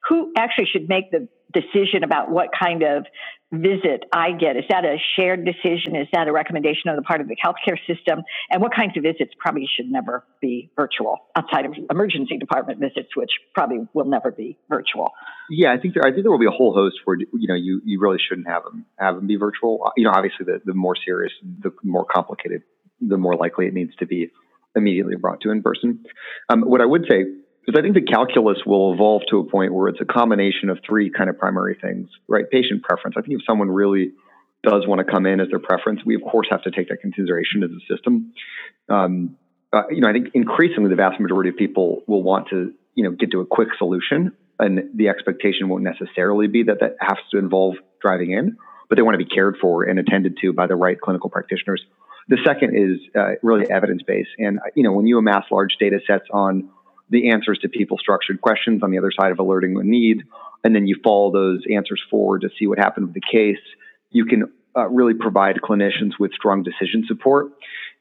who 0.08 0.32
actually 0.36 0.66
should 0.72 0.88
make 0.88 1.10
the 1.10 1.28
decision 1.52 2.04
about 2.04 2.30
what 2.30 2.48
kind 2.58 2.82
of 2.82 3.04
visit 3.50 4.04
I 4.12 4.32
get? 4.32 4.56
Is 4.56 4.64
that 4.68 4.84
a 4.84 4.96
shared 5.16 5.44
decision? 5.44 5.96
Is 5.96 6.06
that 6.12 6.28
a 6.28 6.32
recommendation 6.32 6.90
on 6.90 6.96
the 6.96 7.02
part 7.02 7.20
of 7.20 7.28
the 7.28 7.36
healthcare 7.36 7.78
system? 7.86 8.22
And 8.50 8.60
what 8.60 8.74
kinds 8.74 8.96
of 8.96 9.02
visits 9.02 9.32
probably 9.38 9.68
should 9.74 9.90
never 9.90 10.24
be 10.40 10.70
virtual 10.76 11.18
outside 11.34 11.64
of 11.64 11.72
emergency 11.90 12.36
department 12.36 12.78
visits, 12.80 13.16
which 13.16 13.30
probably 13.54 13.88
will 13.94 14.04
never 14.04 14.30
be 14.30 14.58
virtual? 14.68 15.12
Yeah, 15.50 15.72
I 15.72 15.78
think 15.78 15.94
there, 15.94 16.04
I 16.04 16.12
think 16.12 16.24
there 16.24 16.30
will 16.30 16.38
be 16.38 16.46
a 16.46 16.50
whole 16.50 16.74
host 16.74 16.96
where 17.04 17.16
you 17.18 17.48
know 17.48 17.54
you, 17.54 17.80
you 17.84 17.98
really 18.00 18.18
shouldn't 18.28 18.48
have 18.48 18.64
them 18.64 18.84
have 18.98 19.16
them 19.16 19.26
be 19.26 19.36
virtual. 19.36 19.92
You 19.96 20.04
know, 20.04 20.12
obviously 20.14 20.44
the, 20.44 20.60
the 20.64 20.74
more 20.74 20.96
serious, 20.96 21.32
the 21.42 21.72
more 21.82 22.04
complicated, 22.04 22.62
the 23.00 23.16
more 23.16 23.34
likely 23.34 23.66
it 23.66 23.72
needs 23.72 23.96
to 23.96 24.06
be 24.06 24.30
immediately 24.78 25.16
brought 25.16 25.40
to 25.42 25.50
in 25.50 25.62
person. 25.62 26.04
Um, 26.48 26.62
what 26.62 26.80
I 26.80 26.86
would 26.86 27.04
say 27.08 27.20
is 27.68 27.74
I 27.76 27.82
think 27.82 27.94
the 27.94 28.02
calculus 28.02 28.58
will 28.64 28.94
evolve 28.94 29.22
to 29.30 29.40
a 29.40 29.44
point 29.44 29.74
where 29.74 29.88
it's 29.88 30.00
a 30.00 30.06
combination 30.06 30.70
of 30.70 30.78
three 30.86 31.10
kind 31.10 31.28
of 31.28 31.38
primary 31.38 31.76
things, 31.80 32.08
right? 32.26 32.48
Patient 32.50 32.82
preference. 32.82 33.16
I 33.18 33.20
think 33.20 33.38
if 33.38 33.44
someone 33.46 33.70
really 33.70 34.12
does 34.62 34.86
want 34.86 35.04
to 35.06 35.10
come 35.10 35.26
in 35.26 35.40
as 35.40 35.48
their 35.50 35.58
preference, 35.58 36.00
we 36.04 36.14
of 36.14 36.22
course 36.22 36.48
have 36.50 36.62
to 36.62 36.70
take 36.70 36.88
that 36.88 37.00
consideration 37.00 37.62
as 37.62 37.70
a 37.70 37.94
system. 37.94 38.32
Um, 38.88 39.36
uh, 39.72 39.82
you 39.90 40.00
know, 40.00 40.08
I 40.08 40.12
think 40.12 40.28
increasingly 40.34 40.88
the 40.88 40.96
vast 40.96 41.20
majority 41.20 41.50
of 41.50 41.56
people 41.56 42.02
will 42.06 42.22
want 42.22 42.48
to, 42.48 42.72
you 42.94 43.04
know, 43.04 43.10
get 43.10 43.30
to 43.32 43.40
a 43.40 43.46
quick 43.46 43.68
solution, 43.76 44.32
and 44.58 44.90
the 44.94 45.08
expectation 45.08 45.68
won't 45.68 45.84
necessarily 45.84 46.46
be 46.48 46.64
that 46.64 46.80
that 46.80 46.96
has 47.00 47.18
to 47.32 47.38
involve 47.38 47.74
driving 48.00 48.32
in, 48.32 48.56
but 48.88 48.96
they 48.96 49.02
want 49.02 49.14
to 49.14 49.24
be 49.24 49.28
cared 49.28 49.56
for 49.60 49.84
and 49.84 49.98
attended 49.98 50.38
to 50.40 50.52
by 50.52 50.66
the 50.66 50.74
right 50.74 50.98
clinical 50.98 51.28
practitioners. 51.28 51.84
The 52.28 52.38
second 52.44 52.76
is 52.76 53.00
uh, 53.18 53.36
really 53.42 53.70
evidence 53.70 54.02
based, 54.06 54.30
and 54.38 54.58
you 54.74 54.82
know, 54.82 54.92
when 54.92 55.06
you 55.06 55.18
amass 55.18 55.44
large 55.50 55.76
data 55.80 55.98
sets 56.06 56.26
on 56.32 56.68
the 57.10 57.30
answers 57.30 57.58
to 57.60 57.68
people 57.68 57.96
structured 57.98 58.40
questions 58.40 58.82
on 58.82 58.90
the 58.90 58.98
other 58.98 59.10
side 59.18 59.32
of 59.32 59.38
alerting 59.38 59.78
a 59.78 59.82
need, 59.82 60.24
and 60.62 60.74
then 60.74 60.86
you 60.86 60.96
follow 61.02 61.32
those 61.32 61.62
answers 61.74 62.02
forward 62.10 62.42
to 62.42 62.50
see 62.58 62.66
what 62.66 62.78
happened 62.78 63.06
with 63.06 63.14
the 63.14 63.22
case, 63.32 63.62
you 64.10 64.24
can 64.24 64.44
uh, 64.76 64.88
really 64.88 65.14
provide 65.14 65.56
clinicians 65.56 66.12
with 66.18 66.32
strong 66.34 66.62
decision 66.62 67.04
support. 67.06 67.52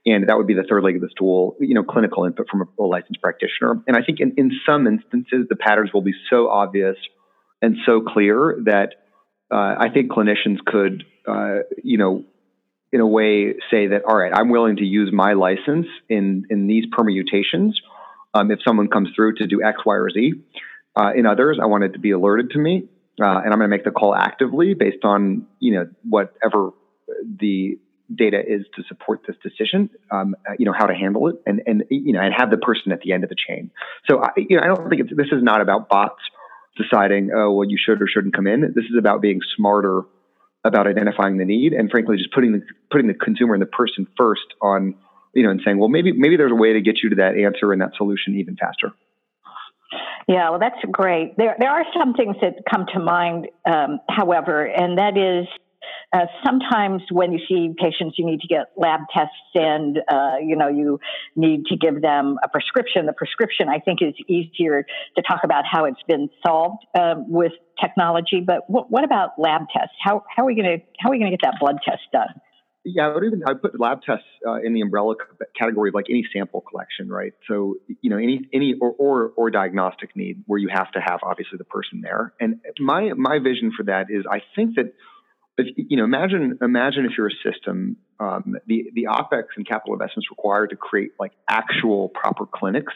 And 0.06 0.30
that 0.30 0.38
would 0.38 0.48
be 0.48 0.54
the 0.54 0.64
third 0.64 0.84
leg 0.84 0.96
of 0.96 1.02
the 1.02 1.10
stool, 1.10 1.58
you 1.60 1.74
know, 1.74 1.84
clinical 1.84 2.24
input 2.26 2.48
from 2.50 2.62
a, 2.62 2.82
a 2.82 2.86
licensed 2.86 3.22
practitioner. 3.22 3.82
And 3.88 3.98
I 3.98 4.04
think 4.04 4.20
in, 4.20 4.34
in 4.38 4.52
some 4.66 4.88
instances, 4.88 5.48
the 5.50 5.56
patterns 5.56 5.92
will 5.94 6.02
be 6.02 6.14
so 6.30 6.50
obvious 6.50 6.96
and 7.62 7.76
so 7.86 8.02
clear 8.02 8.58
that 8.66 8.94
uh, 9.52 9.76
I 9.80 9.90
think 9.94 10.12
clinicians 10.12 10.60
could, 10.66 11.04
uh, 11.28 11.60
you 11.84 11.98
know, 11.98 12.24
in 12.92 13.02
a 13.02 13.08
way 13.08 13.56
say 13.70 13.88
that, 13.88 14.04
all 14.08 14.16
right, 14.16 14.32
I'm 14.34 14.50
willing 14.50 14.78
to 14.78 14.86
use 14.86 15.12
my 15.12 15.34
license 15.34 15.88
in, 16.10 16.46
in 16.50 16.68
these 16.68 16.86
permutations 16.92 17.80
um, 18.34 18.52
if 18.52 18.60
someone 18.66 18.88
comes 18.88 19.10
through 19.16 19.36
to 19.36 19.48
do 19.48 19.64
X, 19.64 19.80
Y, 19.86 19.96
or 19.96 20.10
Z. 20.10 20.34
Uh, 20.96 21.12
in 21.16 21.26
others, 21.26 21.60
I 21.62 21.66
want 21.66 21.84
it 21.84 21.94
to 21.94 22.00
be 22.00 22.12
alerted 22.12 22.52
to 22.52 22.60
me, 22.60 22.88
uh, 23.22 23.26
and 23.26 23.54
I'm 23.54 23.60
going 23.60 23.62
to 23.62 23.68
make 23.68 23.84
the 23.84 23.92
call 23.92 24.16
actively 24.16 24.74
based 24.74 25.04
on 25.04 25.46
you 25.60 25.76
know 25.76 25.90
whatever 26.04 26.72
the 27.40 27.78
data 28.14 28.40
is 28.40 28.66
to 28.76 28.84
support 28.88 29.22
this 29.28 29.36
decision. 29.44 29.90
Um, 30.10 30.36
you 30.58 30.66
know 30.66 30.74
how 30.76 30.88
to 30.88 30.96
handle 30.96 31.28
it, 31.28 31.36
and 31.46 31.62
and 31.68 31.84
you 31.92 32.14
know 32.14 32.22
and 32.22 32.34
have 32.36 32.50
the 32.50 32.58
person 32.58 32.92
at 32.92 33.02
the 33.02 33.12
end 33.12 33.24
of 33.24 33.30
the 33.30 33.36
chain. 33.36 33.70
So 34.10 34.24
I, 34.24 34.30
you 34.38 34.58
know 34.58 34.64
I 34.64 34.68
don't 34.68 34.90
think 34.90 35.08
this 35.16 35.28
is 35.32 35.44
not 35.44 35.62
about 35.62 35.88
bots 35.88 36.22
deciding 36.78 37.32
oh 37.36 37.52
well 37.52 37.70
you 37.70 37.78
should 37.78 38.02
or 38.02 38.08
shouldn't 38.08 38.34
come 38.34 38.48
in. 38.48 38.62
This 38.62 38.86
is 38.86 38.98
about 38.98 39.22
being 39.22 39.40
smarter 39.56 40.02
about 40.68 40.88
identifying 40.88 41.38
the 41.38 41.46
need 41.46 41.74
and 41.74 41.90
frankly 41.90 42.18
just 42.18 42.32
putting 42.32 42.52
the 42.52 42.62
putting 42.92 43.08
the 43.08 43.14
consumer 43.14 43.54
and 43.54 43.62
the 43.62 43.68
person 43.68 44.08
first 44.18 44.46
on 44.62 44.96
you 45.38 45.44
know, 45.44 45.52
and 45.52 45.62
saying, 45.64 45.78
well, 45.78 45.88
maybe 45.88 46.12
maybe 46.12 46.36
there's 46.36 46.52
a 46.52 46.56
way 46.56 46.74
to 46.74 46.82
get 46.82 46.98
you 47.04 47.10
to 47.12 47.18
that 47.18 47.38
answer 47.38 47.72
and 47.72 47.80
that 47.82 47.92
solution 47.96 48.36
even 48.36 48.56
faster. 48.56 48.92
Yeah, 50.28 50.50
well, 50.50 50.60
that's 50.60 50.80
great. 50.92 51.38
There 51.38 51.56
there 51.60 51.70
are 51.70 51.86
some 51.98 52.14
things 52.14 52.36
that 52.42 52.56
come 52.70 52.88
to 52.94 53.00
mind, 53.00 53.48
um, 53.66 54.00
however, 54.10 54.66
and 54.66 54.98
that 54.98 55.16
is 55.16 55.48
Uh, 56.14 56.26
sometimes 56.46 57.02
when 57.12 57.32
you 57.32 57.40
see 57.48 57.74
patients, 57.78 58.16
you 58.18 58.26
need 58.26 58.40
to 58.42 58.48
get 58.48 58.72
lab 58.78 59.02
tests 59.14 59.34
and, 59.56 60.00
uh, 60.10 60.36
you 60.42 60.56
know, 60.56 60.68
you 60.68 61.00
need 61.36 61.66
to 61.66 61.76
give 61.76 62.02
them 62.02 62.38
a 62.44 62.48
prescription. 62.48 63.06
The 63.06 63.14
prescription, 63.14 63.68
I 63.70 63.80
think, 63.80 64.00
is 64.02 64.14
easier 64.28 64.86
to 65.16 65.22
talk 65.22 65.42
about 65.44 65.66
how 65.70 65.86
it's 65.86 66.02
been 66.08 66.30
solved 66.46 66.86
um, 66.98 67.30
with 67.30 67.52
technology. 67.82 68.42
But 68.46 68.70
what, 68.70 68.90
what 68.90 69.04
about 69.04 69.32
lab 69.38 69.64
tests? 69.74 69.96
How, 70.04 70.24
how 70.34 70.44
are 70.44 70.46
we 70.46 70.56
going 70.56 70.80
to 70.80 70.86
how 71.00 71.10
are 71.10 71.12
we 71.12 71.20
going 71.20 71.32
to 71.32 71.38
get 71.38 71.46
that 71.46 71.60
blood 71.60 71.78
test 71.86 72.02
done? 72.12 72.42
Yeah, 72.90 73.08
I 73.10 73.14
would 73.14 73.26
even 73.26 73.44
I 73.46 73.54
put 73.54 73.78
lab 73.78 74.02
tests 74.02 74.24
uh, 74.48 74.62
in 74.64 74.74
the 74.74 74.80
umbrella 74.80 75.16
category 75.60 75.90
of 75.90 75.96
like 75.96 76.06
any 76.10 76.26
sample 76.34 76.62
collection, 76.62 77.10
right? 77.10 77.34
So 77.48 77.76
you 78.02 78.10
know 78.10 78.16
any 78.18 78.48
any 78.54 78.76
or, 78.80 78.92
or 78.98 79.34
or 79.36 79.52
diagnostic 79.52 80.16
need 80.16 80.44
where 80.46 80.58
you 80.58 80.70
have 80.74 80.90
to 80.94 81.02
have 81.02 81.20
obviously 81.22 81.58
the 81.58 81.66
person 81.66 82.00
there. 82.02 82.34
And 82.40 82.62
my 82.80 83.12
my 83.14 83.40
vision 83.40 83.74
for 83.76 83.84
that 83.84 84.06
is 84.10 84.24
I 84.32 84.42
think 84.56 84.76
that 84.76 84.94
if, 85.58 85.68
you 85.76 85.98
know 85.98 86.04
imagine 86.04 86.58
imagine 86.62 87.06
if 87.06 87.12
you're 87.18 87.28
a 87.28 87.52
system 87.52 87.98
um, 88.20 88.56
the 88.68 88.92
the 88.94 89.08
opex 89.10 89.46
and 89.56 89.68
capital 89.68 89.94
investments 89.94 90.28
required 90.30 90.70
to 90.70 90.76
create 90.76 91.12
like 91.20 91.32
actual 91.50 92.10
proper 92.10 92.46
clinics 92.46 92.94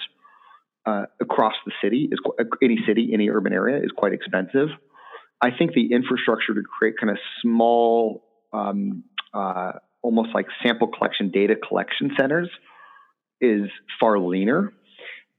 uh, 0.85 1.05
across 1.19 1.53
the 1.65 1.71
city 1.83 2.09
is 2.11 2.19
any 2.61 2.77
city 2.87 3.11
any 3.13 3.29
urban 3.29 3.53
area 3.53 3.77
is 3.83 3.91
quite 3.95 4.13
expensive. 4.13 4.69
I 5.43 5.49
think 5.57 5.73
the 5.73 5.91
infrastructure 5.91 6.53
to 6.53 6.61
create 6.61 6.95
kind 6.99 7.09
of 7.11 7.17
small 7.41 8.23
um, 8.53 9.03
uh, 9.33 9.73
almost 10.01 10.29
like 10.33 10.47
sample 10.63 10.87
collection 10.87 11.31
data 11.31 11.55
collection 11.55 12.11
centers 12.19 12.49
is 13.39 13.69
far 13.99 14.19
leaner. 14.19 14.73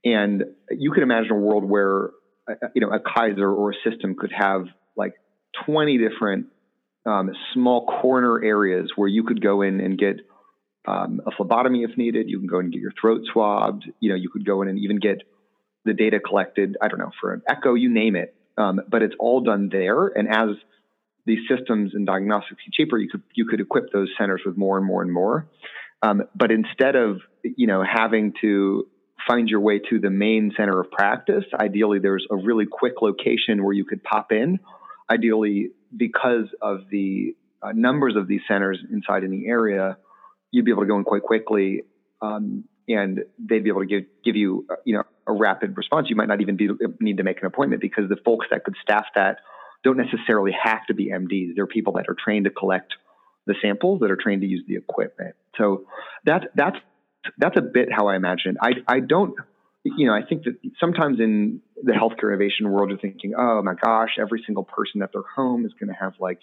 And 0.04 0.44
you 0.70 0.90
could 0.90 1.02
imagine 1.02 1.30
a 1.30 1.36
world 1.36 1.64
where, 1.64 2.10
uh, 2.48 2.68
you 2.74 2.80
know, 2.80 2.90
a 2.92 2.98
Kaiser 2.98 3.48
or 3.48 3.70
a 3.70 3.74
system 3.88 4.16
could 4.18 4.32
have 4.36 4.66
like 4.96 5.14
20 5.66 5.98
different 5.98 6.46
um, 7.04 7.30
small 7.54 7.86
corner 7.86 8.42
areas 8.42 8.90
where 8.96 9.08
you 9.08 9.24
could 9.24 9.42
go 9.42 9.62
in 9.62 9.80
and 9.80 9.98
get 9.98 10.20
um, 10.86 11.20
a 11.26 11.30
phlebotomy 11.36 11.84
if 11.84 11.96
needed. 11.96 12.28
You 12.28 12.38
can 12.38 12.48
go 12.48 12.58
and 12.58 12.72
get 12.72 12.80
your 12.80 12.92
throat 13.00 13.22
swabbed. 13.32 13.84
You 14.00 14.10
know, 14.10 14.16
you 14.16 14.30
could 14.30 14.44
go 14.44 14.62
in 14.62 14.68
and 14.68 14.78
even 14.78 14.98
get 14.98 15.22
the 15.84 15.94
data 15.94 16.20
collected. 16.20 16.76
I 16.80 16.88
don't 16.88 16.98
know 16.98 17.10
for 17.20 17.32
an 17.32 17.42
echo, 17.48 17.74
you 17.74 17.92
name 17.92 18.16
it. 18.16 18.34
Um, 18.56 18.80
but 18.88 19.02
it's 19.02 19.14
all 19.18 19.40
done 19.40 19.68
there. 19.72 20.06
And 20.06 20.28
as 20.28 20.56
these 21.24 21.40
systems 21.48 21.92
and 21.94 22.06
diagnostics 22.06 22.60
get 22.64 22.72
cheaper, 22.72 22.98
you 22.98 23.08
could 23.08 23.22
you 23.34 23.46
could 23.46 23.60
equip 23.60 23.92
those 23.92 24.08
centers 24.18 24.42
with 24.44 24.56
more 24.56 24.76
and 24.76 24.86
more 24.86 25.02
and 25.02 25.12
more. 25.12 25.48
Um, 26.02 26.22
but 26.34 26.50
instead 26.50 26.96
of 26.96 27.20
you 27.42 27.66
know 27.66 27.82
having 27.82 28.34
to 28.42 28.88
find 29.26 29.48
your 29.48 29.60
way 29.60 29.78
to 29.78 30.00
the 30.00 30.10
main 30.10 30.52
center 30.56 30.80
of 30.80 30.90
practice, 30.90 31.44
ideally 31.58 32.00
there's 32.00 32.26
a 32.30 32.36
really 32.36 32.66
quick 32.70 32.94
location 33.00 33.64
where 33.64 33.72
you 33.72 33.84
could 33.84 34.02
pop 34.02 34.32
in. 34.32 34.58
Ideally, 35.10 35.70
because 35.96 36.46
of 36.60 36.88
the 36.90 37.34
uh, 37.62 37.72
numbers 37.72 38.16
of 38.16 38.26
these 38.26 38.40
centers 38.48 38.78
inside 38.90 39.24
any 39.24 39.46
area, 39.46 39.96
you'd 40.50 40.64
be 40.64 40.70
able 40.70 40.82
to 40.82 40.88
go 40.88 40.96
in 40.96 41.04
quite 41.04 41.22
quickly, 41.22 41.82
um, 42.20 42.64
and 42.88 43.20
they'd 43.38 43.64
be 43.64 43.70
able 43.70 43.80
to 43.80 43.86
give 43.86 44.04
give 44.24 44.36
you 44.36 44.66
uh, 44.70 44.74
you 44.84 44.94
know 44.94 45.04
a 45.26 45.32
rapid 45.32 45.76
response. 45.76 46.08
You 46.10 46.16
might 46.16 46.28
not 46.28 46.40
even 46.40 46.56
be, 46.56 46.68
need 47.00 47.18
to 47.18 47.22
make 47.22 47.40
an 47.40 47.46
appointment 47.46 47.80
because 47.80 48.08
the 48.08 48.16
folks 48.24 48.46
that 48.50 48.64
could 48.64 48.74
staff 48.82 49.06
that 49.14 49.38
don't 49.84 49.96
necessarily 49.96 50.52
have 50.60 50.84
to 50.86 50.94
be 50.94 51.10
MDs. 51.10 51.54
They're 51.56 51.66
people 51.66 51.94
that 51.94 52.06
are 52.08 52.16
trained 52.22 52.44
to 52.44 52.50
collect 52.50 52.94
the 53.46 53.54
samples, 53.60 54.00
that 54.00 54.10
are 54.10 54.18
trained 54.20 54.42
to 54.42 54.48
use 54.48 54.64
the 54.66 54.76
equipment. 54.76 55.34
So 55.58 55.86
that's 56.24 56.44
that's 56.54 56.76
that's 57.38 57.56
a 57.56 57.62
bit 57.62 57.88
how 57.92 58.08
I 58.08 58.16
imagine. 58.16 58.56
I 58.60 58.72
I 58.88 59.00
don't 59.00 59.34
you 59.84 60.06
know, 60.06 60.14
I 60.14 60.22
think 60.22 60.44
that 60.44 60.56
sometimes 60.78 61.18
in 61.18 61.60
the 61.82 61.92
healthcare 61.92 62.28
innovation 62.28 62.70
world, 62.70 62.90
you're 62.90 62.98
thinking, 62.98 63.34
oh 63.36 63.62
my 63.62 63.74
gosh, 63.74 64.16
every 64.18 64.42
single 64.46 64.64
person 64.64 65.02
at 65.02 65.12
their 65.12 65.22
home 65.34 65.66
is 65.66 65.72
going 65.78 65.88
to 65.88 65.94
have 65.98 66.14
like, 66.20 66.40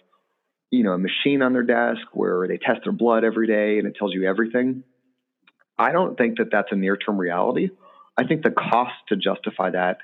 you 0.71 0.83
know, 0.83 0.91
a 0.91 0.97
machine 0.97 1.41
on 1.41 1.53
their 1.53 1.63
desk 1.63 2.01
where 2.13 2.47
they 2.47 2.57
test 2.57 2.81
their 2.83 2.93
blood 2.93 3.23
every 3.23 3.47
day 3.47 3.79
and 3.79 3.87
it 3.87 3.95
tells 3.97 4.13
you 4.13 4.27
everything. 4.27 4.83
I 5.77 5.91
don't 5.91 6.17
think 6.17 6.37
that 6.37 6.49
that's 6.51 6.67
a 6.71 6.75
near 6.75 6.97
term 6.97 7.17
reality. 7.17 7.69
I 8.17 8.25
think 8.25 8.43
the 8.43 8.51
costs 8.51 8.97
to 9.07 9.15
justify 9.15 9.71
that 9.71 9.99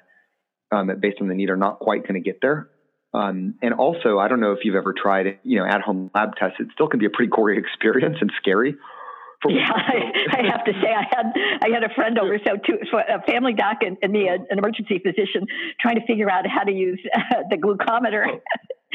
um, 0.72 0.90
based 1.00 1.18
on 1.22 1.28
the 1.28 1.36
need 1.36 1.50
are 1.50 1.58
not 1.58 1.80
quite 1.80 2.04
going 2.04 2.16
to 2.16 2.22
get 2.22 2.40
there. 2.42 2.70
Um, 3.14 3.56
and 3.62 3.74
also, 3.74 4.20
I 4.20 4.28
don't 4.28 4.40
know 4.40 4.52
if 4.52 4.60
you've 4.64 4.76
ever 4.76 4.94
tried, 4.94 5.40
you 5.44 5.60
know, 5.60 5.66
at-home 5.66 6.12
lab 6.14 6.36
tests. 6.36 6.58
It 6.60 6.68
still 6.74 6.88
can 6.88 7.00
be 7.00 7.06
a 7.06 7.10
pretty 7.10 7.30
gory 7.30 7.58
experience 7.66 8.18
and 8.22 8.32
scary. 8.42 8.76
Yeah, 9.50 9.72
I, 9.72 10.12
I, 10.40 10.52
have 10.52 10.66
to 10.66 10.74
say, 10.82 10.94
I 10.94 11.06
had 11.10 11.34
I 11.62 11.70
had 11.74 11.84
a 11.84 11.94
friend 11.94 12.18
over, 12.18 12.38
so 12.46 12.58
two, 12.58 12.80
so 12.92 12.98
a 12.98 13.22
family 13.24 13.54
doc 13.54 13.78
and, 13.82 13.98
and 14.02 14.12
me, 14.12 14.28
an 14.28 14.46
emergency 14.50 15.00
physician, 15.00 15.48
trying 15.80 15.96
to 15.96 16.06
figure 16.06 16.30
out 16.30 16.46
how 16.48 16.64
to 16.64 16.72
use 16.72 17.00
uh, 17.14 17.44
the 17.50 17.58
glucometer. 17.58 18.40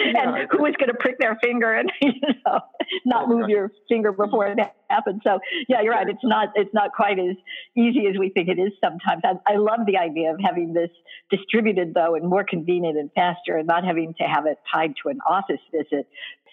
And 0.11 0.15
yeah, 0.15 0.47
who 0.51 0.65
is 0.67 0.75
going 0.77 0.89
to 0.89 0.97
prick 0.99 1.19
their 1.19 1.37
finger 1.43 1.73
and 1.73 1.93
you 2.01 2.13
know 2.47 2.61
not 3.05 3.29
move 3.29 3.49
your 3.49 3.71
finger 3.89 4.13
before 4.13 4.47
it 4.47 4.59
happens. 4.89 5.21
So 5.27 5.41
yeah, 5.69 5.83
you're 5.83 5.93
right. 5.93 6.09
It's 6.09 6.25
not 6.25 6.49
it's 6.55 6.73
not 6.73 6.93
quite 6.93 7.19
as 7.19 7.37
easy 7.77 8.07
as 8.11 8.19
we 8.19 8.31
think 8.31 8.49
it 8.49 8.59
is 8.59 8.73
sometimes. 8.83 9.23
I, 9.25 9.53
I 9.53 9.57
love 9.57 9.81
the 9.87 9.99
idea 9.99 10.33
of 10.33 10.41
having 10.43 10.73
this 10.73 10.91
distributed 11.31 11.93
though 11.95 12.15
and 12.15 12.29
more 12.29 12.45
convenient 12.45 12.99
and 12.99 13.11
faster, 13.15 13.57
and 13.57 13.67
not 13.67 13.85
having 13.85 14.15
to 14.19 14.25
have 14.25 14.47
it 14.47 14.59
tied 14.73 14.95
to 15.03 15.11
an 15.11 15.19
office 15.29 15.61
visit. 15.71 16.09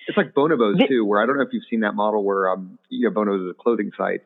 It's 0.07 0.17
like 0.17 0.33
Bonobos 0.33 0.87
too, 0.87 1.05
where 1.05 1.21
I 1.21 1.25
don't 1.25 1.37
know 1.37 1.43
if 1.43 1.49
you've 1.51 1.65
seen 1.69 1.81
that 1.81 1.93
model 1.93 2.23
where 2.23 2.49
um, 2.49 2.77
you 2.89 3.09
know 3.09 3.15
Bonobos 3.15 3.45
is 3.45 3.51
a 3.51 3.61
clothing 3.61 3.91
site. 3.97 4.21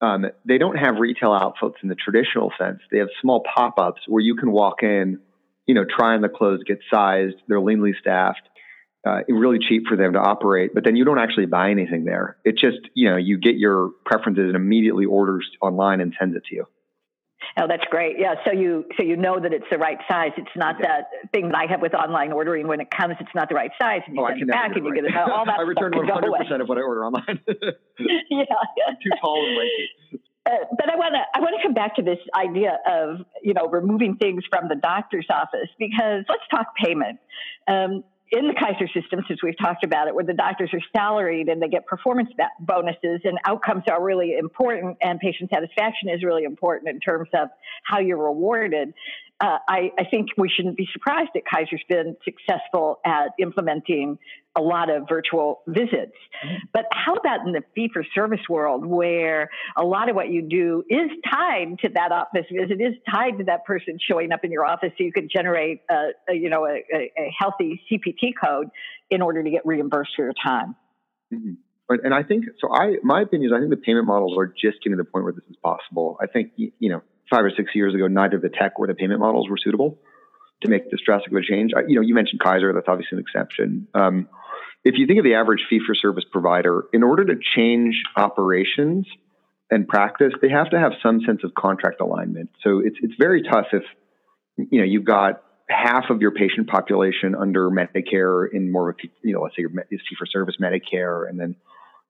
Um, 0.00 0.26
they 0.46 0.58
don't 0.58 0.76
have 0.76 0.96
retail 0.98 1.32
outfits 1.32 1.76
in 1.82 1.88
the 1.88 1.96
traditional 1.96 2.52
sense. 2.58 2.78
They 2.92 2.98
have 2.98 3.08
small 3.20 3.42
pop-ups 3.42 4.02
where 4.06 4.22
you 4.22 4.36
can 4.36 4.52
walk 4.52 4.82
in 4.82 5.18
you 5.68 5.74
know, 5.74 5.84
trying 5.84 6.22
the 6.22 6.28
clothes, 6.28 6.60
get 6.66 6.80
sized. 6.92 7.36
They're 7.46 7.60
leanly 7.60 7.92
staffed. 8.00 8.42
Uh, 9.06 9.20
really 9.28 9.58
cheap 9.60 9.84
for 9.88 9.96
them 9.96 10.14
to 10.14 10.18
operate, 10.18 10.72
but 10.74 10.84
then 10.84 10.96
you 10.96 11.04
don't 11.04 11.20
actually 11.20 11.46
buy 11.46 11.70
anything 11.70 12.04
there. 12.04 12.36
It 12.44 12.58
just, 12.58 12.80
you 12.94 13.08
know, 13.08 13.16
you 13.16 13.38
get 13.38 13.54
your 13.54 13.90
preferences 14.04 14.46
and 14.48 14.56
immediately 14.56 15.04
orders 15.04 15.48
online 15.62 16.00
and 16.00 16.12
sends 16.18 16.34
it 16.34 16.42
to 16.46 16.56
you. 16.56 16.66
Oh, 17.56 17.66
that's 17.68 17.84
great. 17.90 18.16
Yeah. 18.18 18.34
So 18.44 18.52
you 18.52 18.84
so 18.96 19.04
you 19.04 19.16
know 19.16 19.40
that 19.40 19.52
it's 19.52 19.64
the 19.70 19.78
right 19.78 19.98
size. 20.08 20.32
It's 20.36 20.50
not 20.56 20.76
yeah. 20.80 20.86
that 20.88 21.30
thing 21.32 21.48
that 21.48 21.56
I 21.56 21.66
have 21.70 21.80
with 21.80 21.94
online 21.94 22.32
ordering. 22.32 22.66
When 22.66 22.80
it 22.80 22.88
comes, 22.90 23.14
it's 23.20 23.34
not 23.34 23.48
the 23.48 23.54
right 23.54 23.70
size, 23.80 24.02
and 24.06 24.16
you 24.16 24.22
oh, 24.22 24.28
send 24.28 24.42
it 24.42 24.48
back, 24.48 24.74
and 24.74 24.84
you 24.84 24.94
get 24.94 25.04
it 25.04 25.16
all 25.16 25.44
that. 25.46 25.58
I 25.58 25.62
return 25.62 25.92
100 25.96 26.32
percent 26.36 26.62
of 26.62 26.68
what 26.68 26.78
I 26.78 26.82
order 26.82 27.04
online. 27.04 27.40
yeah. 27.48 28.44
Too 29.02 29.10
tall 29.20 29.46
and 29.46 29.56
lengthy. 29.56 30.22
Uh, 30.48 30.64
but 30.70 30.90
I 30.90 30.96
want 30.96 31.14
to 31.14 31.20
I 31.34 31.40
want 31.40 31.54
to 31.56 31.62
come 31.62 31.74
back 31.74 31.96
to 31.96 32.02
this 32.02 32.18
idea 32.34 32.78
of 32.88 33.18
you 33.42 33.52
know 33.52 33.68
removing 33.68 34.16
things 34.16 34.44
from 34.48 34.68
the 34.68 34.76
doctor's 34.76 35.26
office 35.30 35.68
because 35.78 36.24
let's 36.28 36.42
talk 36.50 36.74
payment. 36.82 37.18
Um, 37.66 38.04
in 38.30 38.46
the 38.46 38.54
Kaiser 38.54 38.86
system, 38.88 39.20
since 39.26 39.42
we've 39.42 39.56
talked 39.56 39.84
about 39.84 40.06
it, 40.06 40.14
where 40.14 40.24
the 40.24 40.34
doctors 40.34 40.70
are 40.74 40.82
salaried 40.94 41.48
and 41.48 41.62
they 41.62 41.68
get 41.68 41.86
performance 41.86 42.28
bonuses 42.60 43.20
and 43.24 43.38
outcomes 43.46 43.84
are 43.90 44.02
really 44.02 44.36
important 44.38 44.98
and 45.00 45.18
patient 45.18 45.50
satisfaction 45.50 46.10
is 46.10 46.22
really 46.22 46.44
important 46.44 46.90
in 46.90 47.00
terms 47.00 47.28
of 47.32 47.48
how 47.84 48.00
you're 48.00 48.22
rewarded 48.22 48.92
uh, 49.40 49.58
I, 49.68 49.92
I, 49.96 50.04
think 50.10 50.30
we 50.36 50.50
shouldn't 50.54 50.76
be 50.76 50.88
surprised 50.92 51.30
that 51.34 51.44
Kaiser's 51.48 51.82
been 51.88 52.16
successful 52.24 52.98
at 53.04 53.28
implementing 53.38 54.18
a 54.56 54.60
lot 54.60 54.90
of 54.90 55.04
virtual 55.08 55.60
visits. 55.68 56.16
Mm-hmm. 56.44 56.56
But 56.72 56.86
how 56.90 57.14
about 57.14 57.46
in 57.46 57.52
the 57.52 57.62
fee 57.72 57.88
for 57.92 58.04
service 58.16 58.40
world 58.48 58.84
where 58.84 59.48
a 59.76 59.84
lot 59.84 60.10
of 60.10 60.16
what 60.16 60.28
you 60.28 60.42
do 60.42 60.82
is 60.90 61.10
tied 61.30 61.78
to 61.82 61.90
that 61.94 62.10
office 62.10 62.46
visit, 62.50 62.80
is 62.80 62.94
tied 63.08 63.38
to 63.38 63.44
that 63.44 63.64
person 63.64 63.98
showing 64.10 64.32
up 64.32 64.40
in 64.42 64.50
your 64.50 64.66
office 64.66 64.90
so 64.98 65.04
you 65.04 65.12
can 65.12 65.28
generate 65.32 65.82
a, 65.88 66.08
a 66.28 66.34
you 66.34 66.50
know, 66.50 66.66
a, 66.66 66.82
a, 66.92 67.32
healthy 67.38 67.80
CPT 67.90 68.32
code 68.42 68.70
in 69.08 69.22
order 69.22 69.44
to 69.44 69.50
get 69.50 69.64
reimbursed 69.64 70.10
for 70.16 70.24
your 70.24 70.34
time. 70.44 70.74
Mm-hmm. 71.32 71.52
And 72.04 72.12
I 72.12 72.22
think 72.24 72.44
so. 72.60 72.72
I 72.72 72.96
my 73.02 73.22
opinion 73.22 73.50
is 73.50 73.56
I 73.56 73.60
think 73.60 73.70
the 73.70 73.76
payment 73.76 74.06
models 74.06 74.36
are 74.36 74.46
just 74.46 74.82
getting 74.82 74.98
to 74.98 75.04
the 75.04 75.04
point 75.04 75.24
where 75.24 75.32
this 75.32 75.44
is 75.48 75.56
possible. 75.62 76.18
I 76.20 76.26
think 76.26 76.52
you 76.56 76.72
know 76.80 77.02
five 77.30 77.44
or 77.44 77.52
six 77.56 77.74
years 77.74 77.94
ago, 77.94 78.06
neither 78.06 78.38
the 78.38 78.48
tech 78.48 78.72
or 78.78 78.86
the 78.86 78.94
payment 78.94 79.20
models 79.20 79.48
were 79.48 79.58
suitable 79.62 79.98
to 80.62 80.68
make 80.68 80.90
this 80.90 81.00
drastic 81.04 81.32
of 81.32 81.36
a 81.36 81.42
change. 81.42 81.72
I, 81.76 81.80
you 81.86 81.94
know, 81.94 82.00
you 82.00 82.14
mentioned 82.14 82.40
Kaiser, 82.40 82.72
that's 82.72 82.88
obviously 82.88 83.18
an 83.18 83.20
exception. 83.20 83.88
Um, 83.94 84.28
if 84.84 84.94
you 84.96 85.06
think 85.06 85.18
of 85.18 85.24
the 85.24 85.34
average 85.34 85.60
fee 85.68 85.80
for 85.86 85.94
service 85.94 86.24
provider, 86.30 86.84
in 86.92 87.02
order 87.02 87.24
to 87.26 87.34
change 87.56 88.02
operations 88.16 89.06
and 89.70 89.86
practice, 89.86 90.32
they 90.40 90.48
have 90.48 90.70
to 90.70 90.78
have 90.78 90.92
some 91.02 91.20
sense 91.26 91.40
of 91.44 91.54
contract 91.54 92.00
alignment. 92.00 92.50
So 92.62 92.80
it's 92.84 92.96
it's 93.02 93.14
very 93.18 93.42
tough 93.42 93.66
if 93.72 93.82
you 94.56 94.78
know 94.80 94.84
you've 94.84 95.04
got 95.04 95.42
half 95.68 96.04
of 96.10 96.20
your 96.20 96.30
patient 96.30 96.68
population 96.68 97.34
under 97.34 97.70
Medicare 97.70 98.46
in 98.50 98.72
more 98.72 98.90
of 98.90 98.96
a 99.04 99.08
you 99.22 99.34
know 99.34 99.42
let's 99.42 99.56
say 99.56 99.62
your 99.62 99.70
fee 99.70 100.16
for 100.18 100.26
service 100.26 100.56
Medicare, 100.60 101.28
and 101.28 101.38
then 101.38 101.56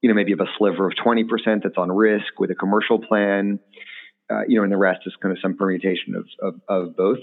you 0.00 0.08
know 0.08 0.14
maybe 0.14 0.30
you 0.30 0.36
have 0.38 0.46
a 0.46 0.50
sliver 0.58 0.86
of 0.86 0.92
twenty 1.02 1.24
percent 1.24 1.62
that's 1.64 1.78
on 1.78 1.90
risk 1.90 2.38
with 2.38 2.50
a 2.50 2.54
commercial 2.54 3.00
plan 3.00 3.58
uh, 4.30 4.42
you 4.46 4.56
know, 4.58 4.62
and 4.62 4.72
the 4.72 4.76
rest 4.76 5.00
is 5.06 5.14
kind 5.20 5.32
of 5.32 5.40
some 5.40 5.56
permutation 5.56 6.14
of, 6.14 6.26
of, 6.40 6.60
of 6.68 6.96
both. 6.96 7.18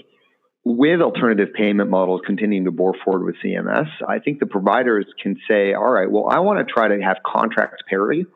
With 0.64 1.00
alternative 1.00 1.54
payment 1.54 1.90
models 1.90 2.22
continuing 2.26 2.64
to 2.64 2.72
bore 2.72 2.94
forward 3.04 3.24
with 3.24 3.36
CMS, 3.44 3.88
I 4.06 4.18
think 4.18 4.40
the 4.40 4.46
providers 4.46 5.06
can 5.22 5.36
say, 5.48 5.74
all 5.74 5.88
right, 5.88 6.10
well, 6.10 6.26
I 6.28 6.40
want 6.40 6.66
to 6.66 6.72
try 6.72 6.88
to 6.88 7.00
have 7.00 7.18
contract 7.24 7.84
parity 7.88 8.26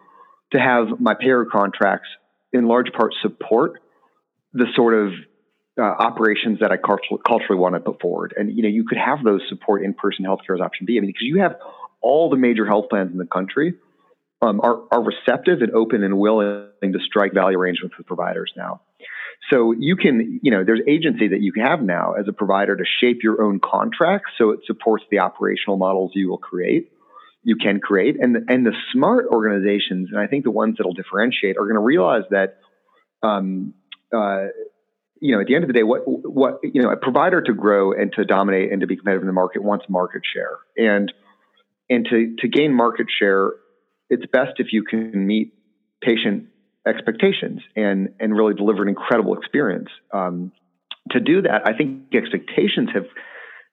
to 0.52 0.60
have 0.60 1.00
my 1.00 1.14
payer 1.14 1.44
contracts 1.44 2.08
in 2.52 2.68
large 2.68 2.92
part 2.92 3.14
support 3.20 3.80
the 4.52 4.66
sort 4.74 4.94
of 4.94 5.12
uh, 5.78 5.82
operations 5.82 6.60
that 6.60 6.70
I 6.70 6.76
culturally, 6.76 7.20
culturally 7.26 7.60
want 7.60 7.74
to 7.74 7.80
put 7.80 8.00
forward. 8.00 8.34
And, 8.36 8.56
you 8.56 8.62
know, 8.62 8.68
you 8.68 8.84
could 8.84 8.98
have 8.98 9.24
those 9.24 9.40
support 9.48 9.82
in-person 9.82 10.24
healthcare 10.24 10.54
as 10.54 10.60
option 10.60 10.86
B. 10.86 10.98
I 10.98 11.00
mean, 11.00 11.08
because 11.08 11.22
you 11.22 11.40
have 11.40 11.56
all 12.00 12.30
the 12.30 12.36
major 12.36 12.66
health 12.66 12.86
plans 12.90 13.12
in 13.12 13.18
the 13.18 13.26
country 13.26 13.74
um, 14.42 14.60
are, 14.62 14.82
are 14.90 15.02
receptive 15.02 15.60
and 15.60 15.72
open 15.72 16.02
and 16.02 16.18
willing 16.18 16.70
to 16.82 16.98
strike 17.04 17.34
value 17.34 17.58
arrangements 17.58 17.96
with 17.98 18.06
providers 18.06 18.52
now. 18.56 18.80
So 19.50 19.72
you 19.72 19.96
can, 19.96 20.40
you 20.42 20.50
know, 20.50 20.64
there's 20.64 20.80
agency 20.86 21.28
that 21.28 21.40
you 21.40 21.52
can 21.52 21.64
have 21.64 21.82
now 21.82 22.12
as 22.12 22.26
a 22.28 22.32
provider 22.32 22.76
to 22.76 22.84
shape 23.00 23.18
your 23.22 23.42
own 23.42 23.58
contracts 23.60 24.32
so 24.38 24.50
it 24.50 24.60
supports 24.66 25.04
the 25.10 25.20
operational 25.20 25.76
models 25.76 26.12
you 26.14 26.28
will 26.28 26.38
create, 26.38 26.92
you 27.42 27.56
can 27.56 27.80
create. 27.80 28.16
And, 28.20 28.36
and 28.48 28.66
the 28.66 28.74
smart 28.92 29.26
organizations, 29.30 30.10
and 30.12 30.20
I 30.20 30.26
think 30.26 30.44
the 30.44 30.50
ones 30.50 30.76
that'll 30.78 30.92
differentiate, 30.92 31.56
are 31.56 31.64
going 31.64 31.74
to 31.74 31.80
realize 31.80 32.24
that, 32.30 32.58
um, 33.22 33.74
uh, 34.14 34.46
you 35.20 35.34
know, 35.34 35.40
at 35.40 35.46
the 35.46 35.54
end 35.54 35.64
of 35.64 35.68
the 35.68 35.74
day, 35.74 35.82
what, 35.82 36.02
what, 36.06 36.60
you 36.62 36.82
know, 36.82 36.90
a 36.90 36.96
provider 36.96 37.42
to 37.42 37.52
grow 37.52 37.92
and 37.92 38.12
to 38.14 38.24
dominate 38.24 38.72
and 38.72 38.82
to 38.82 38.86
be 38.86 38.96
competitive 38.96 39.22
in 39.22 39.26
the 39.26 39.32
market 39.32 39.62
wants 39.62 39.86
market 39.88 40.22
share. 40.32 40.58
And, 40.76 41.12
and 41.88 42.06
to, 42.08 42.36
to 42.38 42.48
gain 42.48 42.72
market 42.72 43.06
share, 43.18 43.52
it's 44.10 44.26
best 44.32 44.54
if 44.58 44.72
you 44.72 44.82
can 44.82 45.26
meet 45.26 45.54
patient 46.02 46.48
expectations 46.86 47.60
and 47.76 48.10
and 48.18 48.36
really 48.36 48.54
deliver 48.54 48.82
an 48.82 48.88
incredible 48.88 49.36
experience. 49.36 49.88
Um, 50.12 50.52
to 51.10 51.20
do 51.20 51.42
that, 51.42 51.62
I 51.66 51.76
think 51.76 52.14
expectations 52.14 52.90
have 52.94 53.06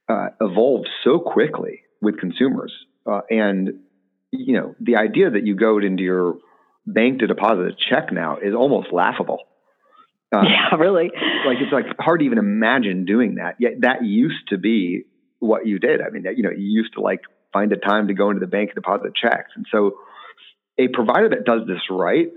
uh, 0.10 0.29
evolved 0.39 0.88
so 1.03 1.20
quickly 1.20 1.82
with 2.01 2.20
consumers, 2.20 2.72
uh, 3.06 3.22
and 3.29 3.79
you 4.32 4.53
know 4.53 4.75
the 4.79 4.96
idea 4.96 5.32
that 5.32 5.46
you 5.46 5.56
go 5.56 5.79
into 5.79 6.03
your 6.03 6.38
bank 6.86 7.20
to 7.20 7.27
deposit 7.27 7.65
a 7.65 7.75
check 7.89 8.12
now 8.13 8.38
is 8.38 8.53
almost 8.53 8.94
laughable. 8.94 9.39
Uh, 10.34 10.44
yeah, 10.44 10.75
really. 10.77 11.12
Like 11.46 11.58
it's 11.60 11.72
like 11.72 11.86
hard 12.00 12.20
to 12.20 12.25
even 12.25 12.38
imagine 12.38 13.06
doing 13.06 13.36
that. 13.36 13.56
Yet 13.60 13.82
that 13.82 14.06
used 14.06 14.50
to 14.50 14.58
be 14.58 15.03
what 15.39 15.65
you 15.65 15.79
did. 15.79 16.01
I 16.01 16.10
mean, 16.10 16.25
you 16.36 16.44
know, 16.44 16.50
you 16.50 16.65
used 16.65 16.94
to 16.94 17.01
like 17.01 17.22
find 17.53 17.72
a 17.72 17.77
time 17.77 18.08
to 18.08 18.13
go 18.13 18.29
into 18.29 18.39
the 18.39 18.48
bank 18.48 18.72
and 18.72 18.75
deposit 18.75 19.13
checks, 19.15 19.51
and 19.56 19.65
so 19.72 19.98
a 20.77 20.88
provider 20.89 21.29
that 21.29 21.46
does 21.46 21.67
this 21.67 21.81
right 21.89 22.27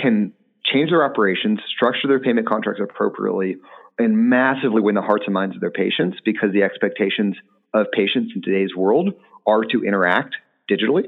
can 0.00 0.32
change 0.64 0.90
their 0.90 1.04
operations, 1.04 1.60
structure 1.74 2.08
their 2.08 2.20
payment 2.20 2.46
contracts 2.46 2.80
appropriately, 2.82 3.56
and 3.98 4.16
massively 4.16 4.80
win 4.80 4.94
the 4.94 5.02
hearts 5.02 5.24
and 5.26 5.34
minds 5.34 5.54
of 5.54 5.60
their 5.60 5.70
patients 5.70 6.18
because 6.24 6.52
the 6.52 6.62
expectations 6.62 7.36
of 7.74 7.86
patients 7.92 8.32
in 8.34 8.42
today's 8.42 8.74
world 8.74 9.10
are 9.46 9.62
to 9.62 9.84
interact 9.84 10.36
digitally. 10.70 11.04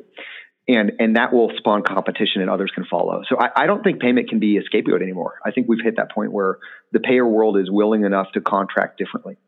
And, 0.69 0.93
and 1.01 1.17
that 1.17 1.33
will 1.33 1.51
spawn 1.57 1.83
competition 1.83 2.41
and 2.41 2.49
others 2.49 2.71
can 2.73 2.85
follow. 2.85 3.23
So 3.29 3.37
I, 3.39 3.65
I 3.65 3.67
don't 3.67 3.83
think 3.83 4.01
payment 4.01 4.29
can 4.29 4.39
be 4.39 4.59
a 4.59 4.63
scapegoat 4.63 5.03
anymore. 5.03 5.35
I 5.45 5.51
think 5.51 5.69
we've 5.69 5.83
hit 5.83 5.97
that 5.97 6.13
point 6.13 6.33
where 6.33 6.59
the 6.93 7.01
payer 7.01 7.27
world 7.27 7.59
is 7.59 7.69
willing 7.69 8.05
enough 8.05 8.31
to 8.35 8.41
contract 8.41 8.99
differently. 8.99 9.39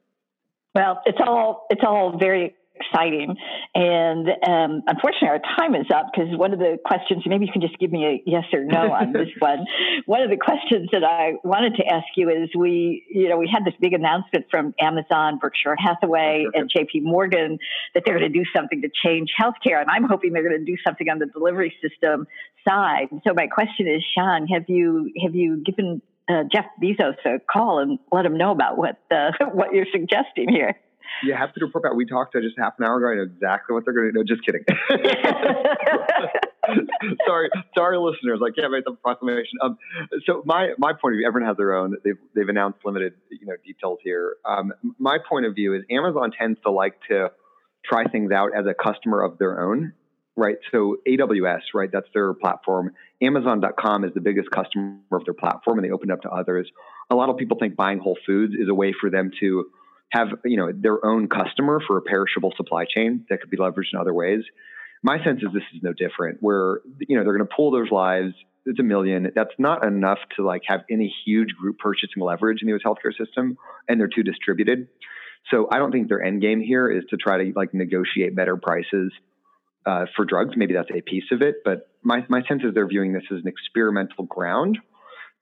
Well, 0.75 1.03
it's 1.07 1.19
all 1.25 1.67
it's 1.71 1.83
all 1.87 2.19
very 2.19 2.57
exciting. 2.95 3.37
And 3.75 4.29
um, 4.47 4.83
unfortunately, 4.87 5.29
our 5.29 5.41
time 5.59 5.75
is 5.75 5.87
up 5.95 6.07
because 6.13 6.37
one 6.37 6.53
of 6.53 6.59
the 6.59 6.79
questions, 6.85 7.23
maybe 7.27 7.47
you 7.47 7.53
can 7.53 7.63
just 7.63 7.79
give 7.79 7.91
me 7.91 8.05
a 8.05 8.23
yes 8.27 8.45
or 8.53 8.65
no 8.65 8.93
on 8.93 9.13
this 9.13 9.29
one. 9.39 9.67
One 10.07 10.23
of 10.23 10.31
the 10.31 10.37
questions 10.37 10.89
that 10.93 11.05
I 11.05 11.35
wanted 11.43 11.77
to 11.77 11.87
ask 11.87 12.07
you 12.17 12.31
is 12.31 12.51
we, 12.57 13.05
you 13.11 13.29
know, 13.29 13.37
we 13.37 13.51
had 13.53 13.65
this 13.65 13.75
big 13.81 13.93
announcement 13.93 14.47
from 14.51 14.75
Amazon, 14.81 15.39
Berkshire 15.41 15.77
Hathaway, 15.79 16.47
and 16.55 16.71
JP 16.71 17.03
Morgan 17.03 17.59
that 17.95 18.05
they're 18.05 18.19
going 18.19 18.33
to 18.33 18.39
do 18.39 18.45
something 18.55 18.83
to 18.83 18.91
change 19.05 19.31
healthcare. 19.41 19.81
And 19.81 19.91
I'm 19.91 20.05
hoping 20.05 20.33
they're 20.33 20.49
going 20.49 20.59
to 20.59 20.65
do 20.65 20.77
something 20.87 21.09
on 21.09 21.19
the 21.19 21.27
delivery 21.27 21.75
system 21.83 22.27
side. 22.67 23.09
So 23.27 23.35
my 23.35 23.47
question 23.47 23.89
is, 23.89 24.03
Sean, 24.17 24.47
have 24.49 24.65
you, 24.69 25.13
have 25.25 25.35
you 25.35 25.63
given 25.65 26.01
uh, 26.29 26.45
Jeff 26.51 26.65
Bezos 26.83 27.17
a 27.27 27.39
call 27.39 27.81
and 27.81 27.99
let 28.11 28.25
him 28.25 28.39
know 28.39 28.51
about 28.51 28.79
what, 28.79 28.99
uh, 29.11 29.33
what 29.53 29.73
you're 29.73 29.87
suggesting 29.93 30.49
here? 30.49 30.75
You 31.23 31.35
have 31.35 31.55
to 31.55 31.65
report 31.65 31.85
back. 31.85 31.95
We 31.95 32.07
talked 32.07 32.33
to 32.33 32.41
just 32.41 32.59
half 32.59 32.75
an 32.79 32.85
hour 32.85 32.97
ago. 32.99 33.13
I 33.13 33.15
know 33.17 33.23
exactly 33.33 33.75
what 33.75 33.85
they're 33.85 33.95
going 33.95 34.07
to 34.07 34.13
do. 34.13 34.19
No, 34.19 34.25
just 34.25 34.45
kidding. 34.45 34.65
sorry, 37.27 37.51
sorry, 37.77 37.99
listeners. 37.99 38.41
I 38.45 38.51
can't 38.59 38.73
make 38.73 38.85
the 38.85 38.93
proclamation. 38.93 39.59
Um, 39.63 39.79
so 40.27 40.43
my 40.45 40.71
my 40.79 40.93
point 40.93 41.15
of 41.15 41.19
view, 41.19 41.27
everyone 41.27 41.49
has 41.49 41.57
their 41.57 41.75
own. 41.75 41.97
They've 42.05 42.19
they've 42.35 42.49
announced 42.49 42.79
limited 42.85 43.15
you 43.31 43.47
know 43.47 43.55
details 43.65 43.99
here. 44.03 44.37
Um, 44.45 44.73
my 44.99 45.19
point 45.29 45.47
of 45.47 45.55
view 45.55 45.75
is 45.75 45.83
Amazon 45.91 46.33
tends 46.39 46.61
to 46.63 46.71
like 46.71 46.95
to 47.09 47.31
try 47.85 48.05
things 48.05 48.33
out 48.33 48.51
as 48.57 48.65
a 48.67 48.75
customer 48.75 49.23
of 49.23 49.39
their 49.39 49.61
own, 49.61 49.93
right? 50.37 50.57
So 50.73 50.97
AWS, 51.07 51.61
right? 51.75 51.91
That's 51.93 52.09
their 52.15 52.33
platform. 52.35 52.93
Amazon.com 53.23 54.05
is 54.05 54.13
the 54.15 54.21
biggest 54.21 54.51
customer 54.51 54.97
of 55.13 55.25
their 55.25 55.35
platform, 55.35 55.79
and 55.79 55.87
they 55.87 55.93
open 55.93 56.11
up 56.11 56.23
to 56.23 56.31
others. 56.31 56.71
A 57.11 57.15
lot 57.15 57.29
of 57.29 57.37
people 57.37 57.59
think 57.59 57.77
buying 57.77 57.99
Whole 57.99 58.19
Foods 58.27 58.55
is 58.55 58.69
a 58.69 58.75
way 58.75 58.95
for 58.99 59.11
them 59.11 59.31
to 59.41 59.67
have 60.11 60.29
you 60.45 60.57
know 60.57 60.71
their 60.73 61.05
own 61.05 61.29
customer 61.29 61.81
for 61.87 61.99
a 61.99 62.03
perishable 62.03 62.53
supply 62.57 62.85
chain 62.85 63.27
that 63.29 63.41
could 63.41 63.51
be 63.51 63.57
leveraged 63.57 63.93
in 63.93 64.01
other 64.01 64.15
ways. 64.15 64.43
My 65.03 65.23
sense 65.23 65.43
is 65.43 65.49
this 65.53 65.63
is 65.75 65.83
no 65.83 65.93
different. 65.93 66.39
Where 66.41 66.81
you 66.99 67.17
know 67.17 67.25
they're 67.25 67.37
going 67.37 67.49
to 67.49 67.55
pull 67.55 67.71
those 67.71 67.91
lives. 67.91 68.35
It's 68.67 68.81
a 68.81 68.83
million. 68.83 69.31
That's 69.35 69.55
not 69.59 69.85
enough 69.85 70.19
to 70.37 70.45
like 70.45 70.63
have 70.67 70.81
any 70.91 71.15
huge 71.27 71.51
group 71.61 71.79
purchasing 71.79 72.23
leverage 72.23 72.63
in 72.63 72.67
the 72.67 72.73
U.S. 72.73 72.83
healthcare 72.85 73.15
system, 73.15 73.59
and 73.89 74.01
they're 74.01 74.09
too 74.09 74.23
distributed. 74.23 74.89
So 75.51 75.69
I 75.71 75.79
don't 75.79 75.93
think 75.93 76.09
their 76.09 76.23
end 76.23 76.41
game 76.41 76.61
here 76.61 76.91
is 76.91 77.05
to 77.11 77.17
try 77.17 77.45
to 77.45 77.53
like 77.55 77.75
negotiate 77.75 78.35
better 78.35 78.57
prices 78.57 79.13
uh, 79.85 80.07
for 80.17 80.25
drugs. 80.25 80.55
Maybe 80.57 80.73
that's 80.73 80.89
a 80.91 81.03
piece 81.03 81.31
of 81.33 81.43
it, 81.43 81.57
but 81.65 81.89
my 82.03 82.25
my 82.29 82.43
sense 82.49 82.63
is 82.65 82.73
they're 82.73 82.89
viewing 82.89 83.13
this 83.13 83.25
as 83.31 83.41
an 83.43 83.49
experimental 83.49 84.25
ground 84.25 84.79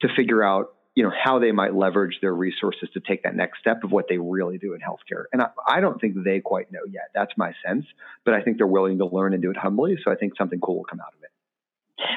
to 0.01 0.09
figure 0.17 0.43
out 0.43 0.75
you 0.95 1.03
know 1.03 1.13
how 1.13 1.39
they 1.39 1.53
might 1.53 1.75
leverage 1.75 2.19
their 2.21 2.35
resources 2.35 2.89
to 2.95 3.01
take 3.01 3.23
that 3.23 3.35
next 3.35 3.61
step 3.61 3.83
of 3.85 3.91
what 3.91 4.07
they 4.09 4.19
really 4.19 4.59
do 4.59 4.75
in 4.75 4.81
healthcare. 4.81 5.25
And 5.33 5.41
I, 5.41 5.49
I, 5.67 5.81
don't 5.81 6.01
think 6.01 6.15
they 6.23 6.41
quite 6.41 6.71
know 6.71 6.81
yet. 6.91 7.11
That's 7.15 7.33
my 7.37 7.55
sense, 7.67 7.87
but 8.25 8.35
I 8.35 8.43
think 8.43 8.59
they're 8.59 8.67
willing 8.67 8.99
to 8.99 9.07
learn 9.07 9.33
and 9.33 9.43
do 9.43 9.51
it 9.51 9.57
humbly. 9.57 9.97
So 10.05 10.13
I 10.13 10.17
think 10.17 10.35
something 10.37 10.61
cool 10.61 10.77
will 10.77 10.85
come 10.85 11.01
out 11.01 11.15
of 11.17 11.23
it. 11.23 11.31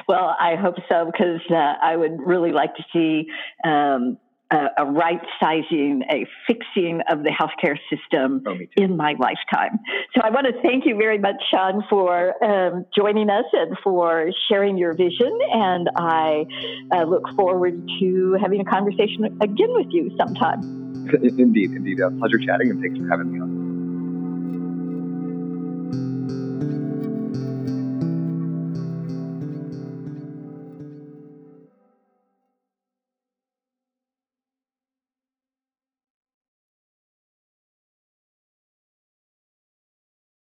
Well, 0.08 0.34
I 0.38 0.56
hope 0.56 0.76
so 0.88 1.06
because 1.06 1.40
uh, 1.50 1.54
I 1.54 1.96
would 1.96 2.18
really 2.24 2.52
like 2.52 2.74
to 2.76 2.84
see 2.92 3.28
um, 3.64 4.18
a, 4.50 4.66
a, 4.78 4.86
right 4.86 5.20
sizing, 5.40 6.02
a 6.10 6.26
fixing 6.46 7.00
of 7.10 7.22
the 7.22 7.30
healthcare 7.30 7.76
system 7.90 8.42
oh, 8.46 8.56
in 8.76 8.96
my 8.96 9.14
lifetime. 9.18 9.78
So 10.14 10.20
I 10.22 10.30
want 10.30 10.46
to 10.46 10.60
thank 10.62 10.86
you 10.86 10.96
very 10.96 11.18
much, 11.18 11.36
Sean, 11.50 11.84
for 11.90 12.42
um, 12.44 12.86
joining 12.96 13.28
us 13.30 13.44
and 13.52 13.76
for 13.82 14.30
sharing 14.48 14.76
your 14.78 14.94
vision. 14.94 15.38
And 15.52 15.90
I 15.96 16.44
uh, 16.92 17.04
look 17.04 17.28
forward 17.36 17.88
to 18.00 18.36
having 18.40 18.60
a 18.60 18.64
conversation 18.64 19.24
again 19.40 19.72
with 19.72 19.88
you 19.90 20.10
sometime. 20.16 20.84
Indeed, 21.22 21.70
indeed. 21.70 22.00
A 22.00 22.10
pleasure 22.10 22.38
chatting, 22.38 22.70
and 22.70 22.80
thanks 22.80 22.98
for 22.98 23.08
having 23.08 23.32
me 23.32 23.38
on. 23.38 23.75